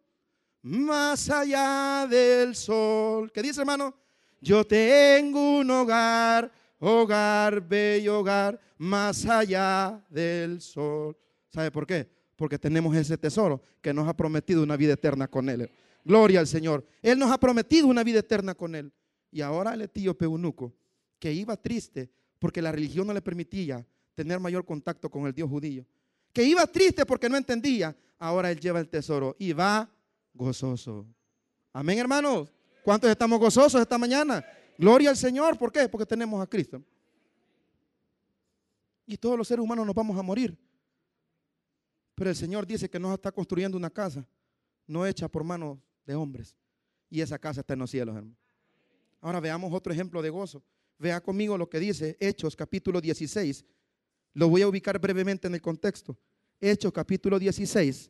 [0.61, 3.31] más allá del sol.
[3.31, 3.95] ¿Qué dice, hermano?
[4.41, 11.17] Yo tengo un hogar, hogar, bello hogar, más allá del sol.
[11.49, 12.09] ¿Sabe por qué?
[12.35, 15.69] Porque tenemos ese tesoro que nos ha prometido una vida eterna con Él.
[16.05, 16.85] Gloria al Señor.
[17.01, 18.91] Él nos ha prometido una vida eterna con Él.
[19.31, 20.73] Y ahora el etíope eunuco,
[21.19, 22.09] que iba triste
[22.39, 23.85] porque la religión no le permitía
[24.15, 25.85] tener mayor contacto con el Dios judío,
[26.33, 29.89] que iba triste porque no entendía, ahora él lleva el tesoro y va
[30.33, 31.05] gozoso.
[31.73, 32.51] Amén, hermanos.
[32.89, 34.43] ¿Cuántos estamos gozosos esta mañana?
[34.75, 35.59] Gloria al Señor.
[35.59, 35.87] ¿Por qué?
[35.87, 36.83] Porque tenemos a Cristo.
[39.05, 40.57] Y todos los seres humanos nos vamos a morir.
[42.15, 44.27] Pero el Señor dice que nos está construyendo una casa,
[44.87, 46.55] no hecha por manos de hombres.
[47.11, 48.35] Y esa casa está en los cielos, hermano.
[49.21, 50.63] Ahora veamos otro ejemplo de gozo.
[50.97, 53.65] Vea conmigo lo que dice Hechos capítulo 16.
[54.33, 56.17] Lo voy a ubicar brevemente en el contexto.
[56.59, 58.09] Hechos capítulo 16.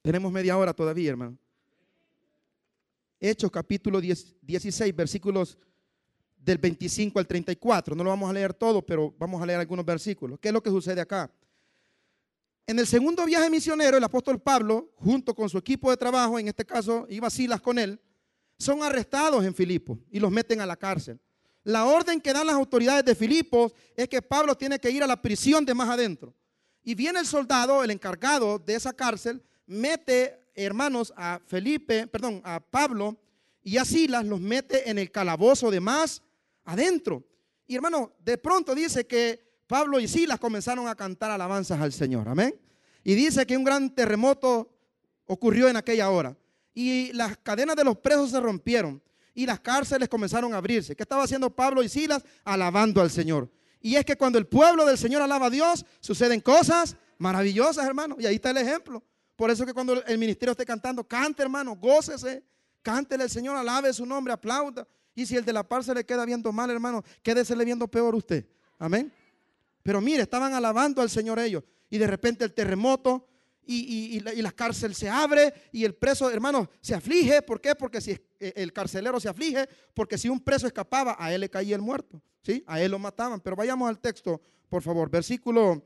[0.00, 1.36] Tenemos media hora todavía, hermano.
[3.24, 5.56] Hechos capítulo 16, versículos
[6.36, 7.94] del 25 al 34.
[7.94, 10.40] No lo vamos a leer todo, pero vamos a leer algunos versículos.
[10.40, 11.30] ¿Qué es lo que sucede acá?
[12.66, 16.48] En el segundo viaje misionero, el apóstol Pablo, junto con su equipo de trabajo, en
[16.48, 18.00] este caso iba Silas con él,
[18.58, 21.20] son arrestados en Filipos y los meten a la cárcel.
[21.62, 25.06] La orden que dan las autoridades de Filipos es que Pablo tiene que ir a
[25.06, 26.34] la prisión de más adentro.
[26.82, 32.60] Y viene el soldado, el encargado de esa cárcel, mete hermanos, a Felipe, perdón, a
[32.60, 33.16] Pablo
[33.62, 36.22] y a Silas los mete en el calabozo de más
[36.64, 37.24] adentro.
[37.66, 42.28] Y hermano, de pronto dice que Pablo y Silas comenzaron a cantar alabanzas al Señor.
[42.28, 42.54] Amén.
[43.04, 44.70] Y dice que un gran terremoto
[45.26, 46.36] ocurrió en aquella hora.
[46.74, 49.02] Y las cadenas de los presos se rompieron.
[49.34, 50.94] Y las cárceles comenzaron a abrirse.
[50.94, 52.22] ¿Qué estaba haciendo Pablo y Silas?
[52.44, 53.50] Alabando al Señor.
[53.80, 58.16] Y es que cuando el pueblo del Señor alaba a Dios, suceden cosas maravillosas, hermano.
[58.18, 59.02] Y ahí está el ejemplo.
[59.36, 62.44] Por eso que cuando el ministerio esté cantando, cante hermano, gócese,
[62.82, 64.86] cántele al Señor, alabe su nombre, aplauda.
[65.14, 68.14] Y si el de la par se le queda viendo mal, hermano, quédese viendo peor
[68.14, 68.46] usted.
[68.78, 69.12] Amén.
[69.82, 71.62] Pero mire, estaban alabando al Señor ellos.
[71.90, 73.28] Y de repente el terremoto
[73.64, 77.42] y, la, cárcel se abre y el preso, hermano, se aflige.
[77.42, 77.74] ¿Por qué?
[77.74, 81.50] Porque si eh, el carcelero se aflige, porque si un preso escapaba, a él le
[81.50, 82.20] caía el muerto.
[82.42, 82.64] ¿sí?
[82.66, 83.40] A él lo mataban.
[83.40, 85.10] Pero vayamos al texto, por favor.
[85.10, 85.82] Versículo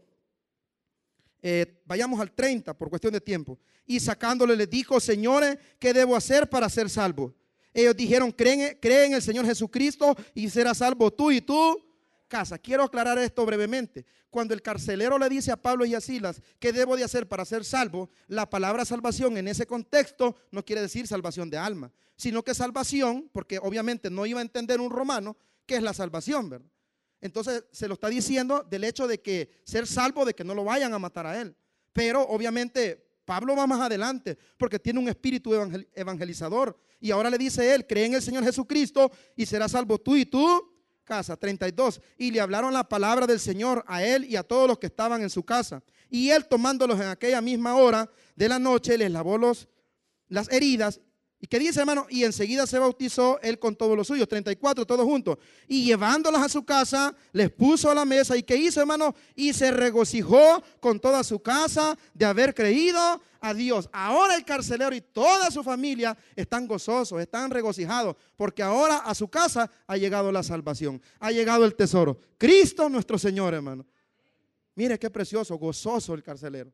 [1.43, 3.59] eh, vayamos al 30 por cuestión de tiempo.
[3.87, 7.35] Y sacándole le dijo, señores, ¿qué debo hacer para ser salvo?
[7.73, 11.83] Ellos dijeron, creen, en el Señor Jesucristo y serás salvo tú y tú
[12.27, 12.59] casa.
[12.59, 14.05] Quiero aclarar esto brevemente.
[14.31, 17.45] Cuando el carcelero le dice a Pablo y a Silas, ¿qué debo de hacer para
[17.45, 18.11] ser salvo?
[18.27, 23.31] La palabra salvación en ese contexto no quiere decir salvación de alma, sino que salvación,
[23.33, 26.71] porque obviamente no iba a entender un romano, qué es la salvación, ¿verdad?
[27.21, 30.65] Entonces se lo está diciendo del hecho de que ser salvo, de que no lo
[30.65, 31.57] vayan a matar a él.
[31.93, 35.53] Pero obviamente Pablo va más adelante porque tiene un espíritu
[35.95, 36.79] evangelizador.
[37.01, 40.27] Y ahora le dice él, cree en el Señor Jesucristo y serás salvo tú y
[40.27, 41.37] tú casa.
[41.37, 42.03] 32.
[42.19, 45.23] Y le hablaron la palabra del Señor a él y a todos los que estaban
[45.23, 45.83] en su casa.
[46.11, 49.69] Y él tomándolos en aquella misma hora de la noche les lavó los,
[50.29, 51.01] las heridas
[51.39, 52.07] ¿Y qué dice, hermano?
[52.09, 55.37] Y enseguida se bautizó él con todos los suyos, 34, todos juntos.
[55.69, 58.37] Y llevándolas a su casa, les puso a la mesa.
[58.37, 59.15] ¿Y qué hizo, hermano?
[59.35, 63.89] Y se regocijó con toda su casa de haber creído a Dios.
[63.93, 69.29] Ahora el carcelero y toda su familia están gozosos, están regocijados, porque ahora a su
[69.29, 72.19] casa ha llegado la salvación, ha llegado el tesoro.
[72.39, 73.85] Cristo nuestro Señor, hermano.
[74.75, 76.73] Mire qué precioso, gozoso el carcelero.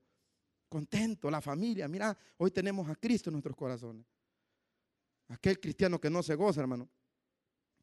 [0.68, 1.88] Contento, la familia.
[1.88, 4.06] Mira, hoy tenemos a Cristo en nuestros corazones.
[5.32, 6.86] Aquel cristiano que no se goza, hermano,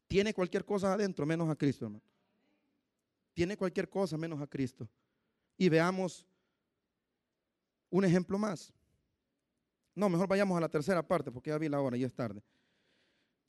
[0.06, 2.04] tiene cualquier cosa adentro menos a Cristo, hermano.
[3.34, 4.88] Tiene cualquier cosa menos a Cristo.
[5.56, 6.24] Y veamos
[7.90, 8.72] un ejemplo más.
[9.96, 12.40] No, mejor vayamos a la tercera parte porque ya vi la hora y es tarde.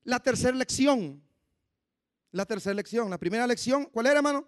[0.04, 1.22] La tercera lección.
[2.32, 3.08] La tercera lección.
[3.08, 4.48] La primera lección, ¿cuál era, hermano?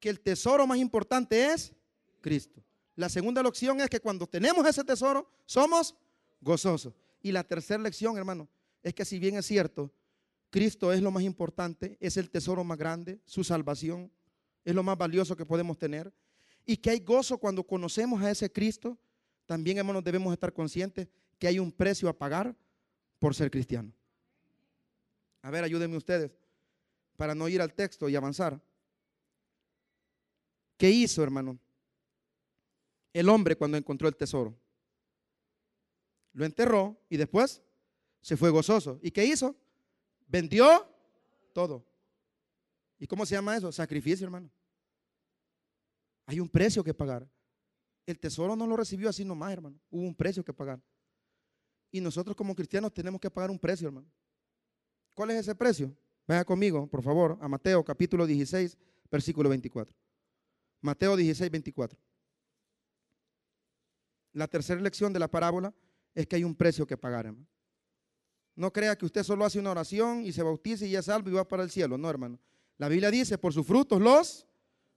[0.00, 1.72] Que el tesoro más importante es
[2.20, 2.60] Cristo.
[2.96, 5.94] La segunda lección es que cuando tenemos ese tesoro, somos
[6.40, 7.03] gozosos.
[7.24, 8.50] Y la tercera lección, hermano,
[8.82, 9.90] es que si bien es cierto,
[10.50, 14.12] Cristo es lo más importante, es el tesoro más grande, su salvación
[14.62, 16.12] es lo más valioso que podemos tener.
[16.66, 18.98] Y que hay gozo cuando conocemos a ese Cristo,
[19.46, 21.08] también, hermanos, debemos estar conscientes
[21.38, 22.54] que hay un precio a pagar
[23.18, 23.90] por ser cristiano.
[25.40, 26.30] A ver, ayúdenme ustedes
[27.16, 28.60] para no ir al texto y avanzar.
[30.76, 31.58] ¿Qué hizo, hermano?
[33.14, 34.54] El hombre cuando encontró el tesoro
[36.34, 37.62] lo enterró y después
[38.20, 38.98] se fue gozoso.
[39.02, 39.56] ¿Y qué hizo?
[40.26, 40.86] Vendió
[41.52, 41.86] todo.
[42.98, 43.72] ¿Y cómo se llama eso?
[43.72, 44.50] Sacrificio, hermano.
[46.26, 47.28] Hay un precio que pagar.
[48.06, 49.78] El tesoro no lo recibió así nomás, hermano.
[49.90, 50.80] Hubo un precio que pagar.
[51.90, 54.10] Y nosotros como cristianos tenemos que pagar un precio, hermano.
[55.14, 55.96] ¿Cuál es ese precio?
[56.26, 58.76] Vaya conmigo, por favor, a Mateo capítulo 16,
[59.10, 59.94] versículo 24.
[60.80, 61.98] Mateo 16, 24.
[64.32, 65.72] La tercera lección de la parábola
[66.14, 67.46] es que hay un precio que pagar, hermano.
[68.56, 71.32] No crea que usted solo hace una oración y se bautiza y ya salvo y
[71.32, 71.98] va para el cielo.
[71.98, 72.38] No, hermano.
[72.78, 74.46] La Biblia dice, por sus frutos los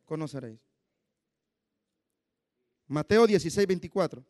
[0.06, 0.60] conoceréis.
[2.88, 4.24] Mateo 16, 24.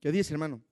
[0.00, 0.62] ¿Qué dice, hermano?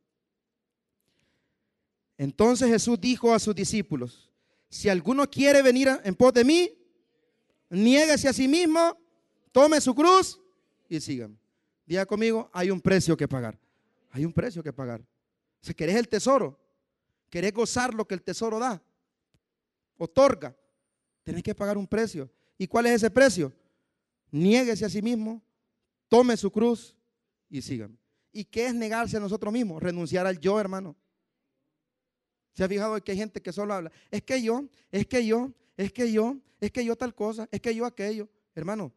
[2.18, 4.30] Entonces Jesús dijo a sus discípulos,
[4.68, 6.81] si alguno quiere venir en pos de mí,
[7.72, 8.98] niéguese a sí mismo,
[9.50, 10.40] tome su cruz
[10.88, 11.36] y sígame.
[11.86, 13.58] Diga conmigo, hay un precio que pagar.
[14.10, 15.04] Hay un precio que pagar.
[15.60, 16.58] Si querés el tesoro,
[17.30, 18.82] querés gozar lo que el tesoro da,
[19.96, 20.54] otorga,
[21.22, 22.30] tenés que pagar un precio.
[22.58, 23.52] ¿Y cuál es ese precio?
[24.30, 25.42] Niéguese a sí mismo,
[26.08, 26.96] tome su cruz
[27.48, 27.96] y sígame.
[28.32, 29.82] ¿Y qué es negarse a nosotros mismos?
[29.82, 30.96] Renunciar al yo, hermano.
[32.52, 33.92] ¿Se ha fijado que hay gente que solo habla?
[34.10, 37.60] Es que yo, es que yo, es que yo, es que yo tal cosa, es
[37.60, 38.28] que yo aquello.
[38.54, 38.92] Hermano,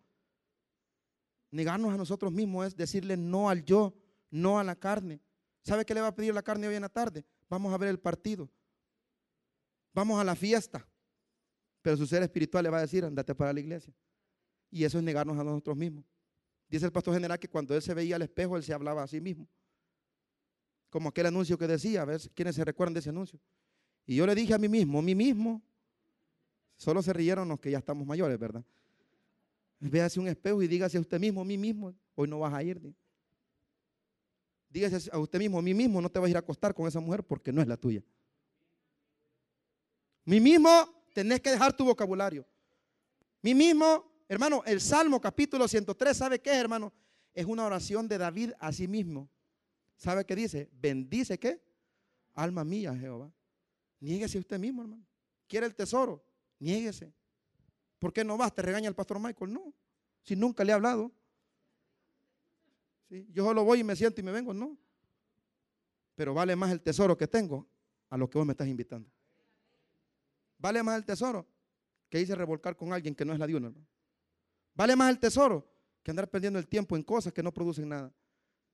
[1.51, 3.93] negarnos a nosotros mismos es decirle no al yo,
[4.29, 5.21] no a la carne.
[5.61, 7.25] ¿Sabe qué le va a pedir la carne hoy en la tarde?
[7.49, 8.49] Vamos a ver el partido.
[9.93, 10.87] Vamos a la fiesta.
[11.81, 13.93] Pero su ser espiritual le va a decir, andate para la iglesia.
[14.69, 16.03] Y eso es negarnos a nosotros mismos.
[16.67, 19.07] Dice el pastor general que cuando él se veía al espejo, él se hablaba a
[19.07, 19.47] sí mismo.
[20.89, 23.39] Como aquel anuncio que decía, a ver quiénes se recuerdan de ese anuncio.
[24.05, 25.61] Y yo le dije a mí mismo, a mí mismo,
[26.77, 28.63] Solo se rieron los que ya estamos mayores, ¿verdad?
[29.79, 32.63] Véase un espejo y dígase a usted mismo, a mí mismo, hoy no vas a
[32.63, 32.81] ir.
[34.69, 36.87] Dígase a usted mismo, a mí mismo, no te vas a ir a acostar con
[36.87, 38.03] esa mujer porque no es la tuya.
[40.25, 40.69] Mí mismo,
[41.13, 42.45] tenés que dejar tu vocabulario.
[43.41, 46.91] Mí mismo, hermano, el Salmo capítulo 103, ¿sabe qué, hermano?
[47.33, 49.29] Es una oración de David a sí mismo.
[49.97, 50.69] ¿Sabe qué dice?
[50.73, 51.61] Bendice qué?
[52.33, 53.31] Alma mía, Jehová.
[53.99, 55.05] Niéguese usted mismo, hermano.
[55.47, 56.25] Quiere el tesoro.
[56.59, 57.13] Niéguese.
[57.99, 58.53] ¿Por qué no vas?
[58.53, 59.53] ¿Te regaña el pastor Michael?
[59.53, 59.73] No.
[60.23, 61.11] Si nunca le he hablado.
[63.09, 64.77] Yo solo voy y me siento y me vengo, no.
[66.15, 67.67] Pero vale más el tesoro que tengo
[68.09, 69.09] a lo que vos me estás invitando.
[70.57, 71.45] Vale más el tesoro
[72.09, 73.73] que hice revolcar con alguien que no es la de uno,
[74.73, 75.67] Vale más el tesoro
[76.03, 78.13] que andar perdiendo el tiempo en cosas que no producen nada.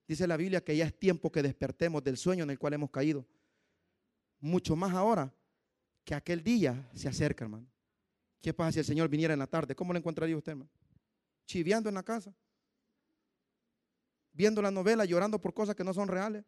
[0.07, 2.89] Dice la Biblia que ya es tiempo que despertemos del sueño en el cual hemos
[2.89, 3.25] caído.
[4.39, 5.34] Mucho más ahora
[6.03, 7.70] que aquel día se acerca, hermano.
[8.41, 9.75] ¿Qué pasa si el Señor viniera en la tarde?
[9.75, 10.71] ¿Cómo lo encontraría usted, hermano?
[11.45, 12.33] Chiviando en la casa.
[14.33, 16.43] Viendo la novela, llorando por cosas que no son reales.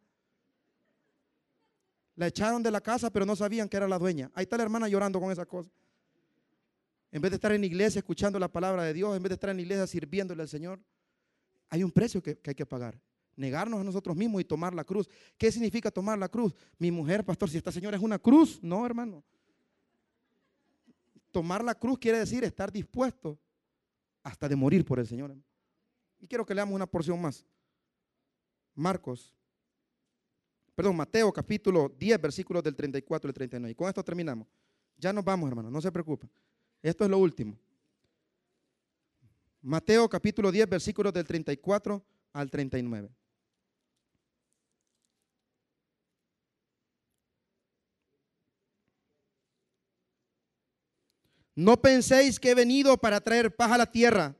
[2.16, 4.30] La echaron de la casa, pero no sabían que era la dueña.
[4.34, 5.72] Ahí está la hermana llorando con esas cosas.
[7.12, 9.34] En vez de estar en la iglesia escuchando la palabra de Dios, en vez de
[9.34, 10.80] estar en la iglesia sirviéndole al Señor,
[11.68, 13.00] hay un precio que, que hay que pagar.
[13.36, 15.08] Negarnos a nosotros mismos y tomar la cruz.
[15.38, 16.54] ¿Qué significa tomar la cruz?
[16.78, 18.60] Mi mujer, pastor, si esta señora es una cruz.
[18.62, 19.24] No, hermano.
[21.34, 23.36] Tomar la cruz quiere decir estar dispuesto
[24.22, 25.36] hasta de morir por el Señor.
[26.20, 27.44] Y quiero que leamos una porción más.
[28.72, 29.34] Marcos,
[30.76, 33.72] perdón, Mateo capítulo 10, versículos del 34 al 39.
[33.72, 34.46] Y con esto terminamos.
[34.96, 36.30] Ya nos vamos, hermanos, no se preocupen.
[36.80, 37.58] Esto es lo último.
[39.60, 42.00] Mateo capítulo 10, versículos del 34
[42.32, 43.10] al 39.
[51.54, 54.34] No penséis que he venido para traer paz a la tierra.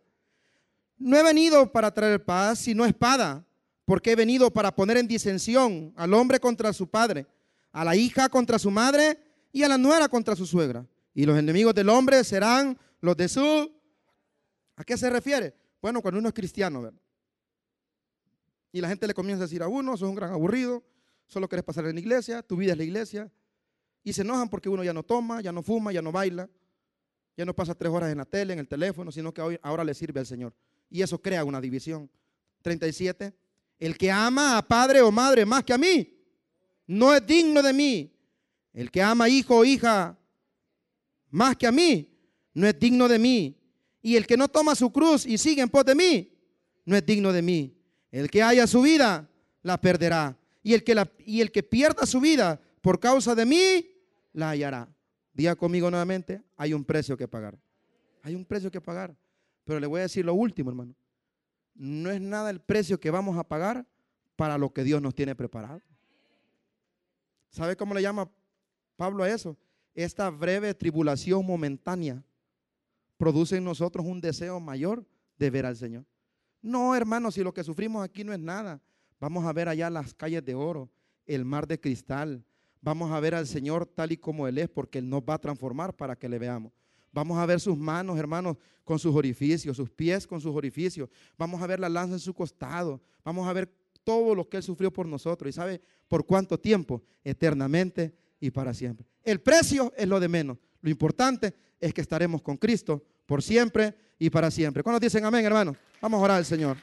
[0.97, 3.45] No he venido para traer paz, sino espada,
[3.85, 7.27] porque he venido para poner en disensión al hombre contra su padre,
[7.73, 9.19] a la hija contra su madre
[9.53, 10.87] y a la nuera contra su suegra.
[11.15, 13.73] Y los enemigos del hombre serán los de su...
[14.77, 15.55] ¿A qué se refiere?
[15.81, 16.91] Bueno, cuando uno es cristiano.
[18.73, 20.83] Y la gente le comienza a decir a uno, sos un gran aburrido,
[21.27, 23.31] solo querés pasar en la iglesia, tu vida es la iglesia.
[24.03, 26.49] Y se enojan porque uno ya no toma, ya no fuma, ya no baila.
[27.37, 29.85] Ya no pasa tres horas en la tele, en el teléfono, sino que hoy, ahora
[29.85, 30.55] le sirve al Señor.
[30.89, 32.11] Y eso crea una división.
[32.63, 33.35] 37.
[33.79, 36.17] El que ama a padre o madre más que a mí,
[36.87, 38.13] no es digno de mí.
[38.73, 40.19] El que ama hijo o hija
[41.31, 42.09] más que a mí,
[42.55, 43.61] no es digno de mí.
[44.01, 46.33] Y el que no toma su cruz y sigue en pos de mí,
[46.85, 47.77] no es digno de mí.
[48.11, 49.29] El que haya su vida,
[49.63, 50.39] la perderá.
[50.63, 53.87] Y el que, la, y el que pierda su vida por causa de mí,
[54.33, 54.89] la hallará.
[55.35, 57.59] Diga conmigo nuevamente, hay un precio que pagar.
[58.23, 59.15] Hay un precio que pagar.
[59.65, 60.95] Pero le voy a decir lo último, hermano.
[61.75, 63.85] No es nada el precio que vamos a pagar
[64.37, 65.83] para lo que Dios nos tiene preparado.
[67.51, 68.31] ¿Sabe cómo le llama
[68.97, 69.57] Pablo a eso?
[69.95, 72.23] Esta breve tribulación momentánea
[73.17, 75.05] produce en nosotros un deseo mayor
[75.37, 76.05] de ver al Señor.
[76.63, 78.81] No, hermano, si lo que sufrimos aquí no es nada.
[79.21, 80.91] Vamos a ver allá las calles de oro,
[81.27, 82.45] el mar de cristal,
[82.85, 85.39] Vamos a ver al Señor tal y como Él es, porque Él nos va a
[85.39, 86.71] transformar para que le veamos.
[87.13, 91.09] Vamos a ver sus manos, hermanos, con sus orificios, sus pies con sus orificios.
[91.39, 93.01] Vamos a ver la lanza en su costado.
[93.25, 93.73] Vamos a ver
[94.05, 95.49] todo lo que Él sufrió por nosotros.
[95.49, 97.03] ¿Y sabe por cuánto tiempo?
[97.25, 99.07] Eternamente y para siempre.
[99.23, 100.59] El precio es lo de menos.
[100.83, 104.83] Lo importante es que estaremos con Cristo por siempre y para siempre.
[104.83, 105.75] ¿Cuándo dicen amén, hermanos?
[106.03, 106.77] Vamos a orar al Señor.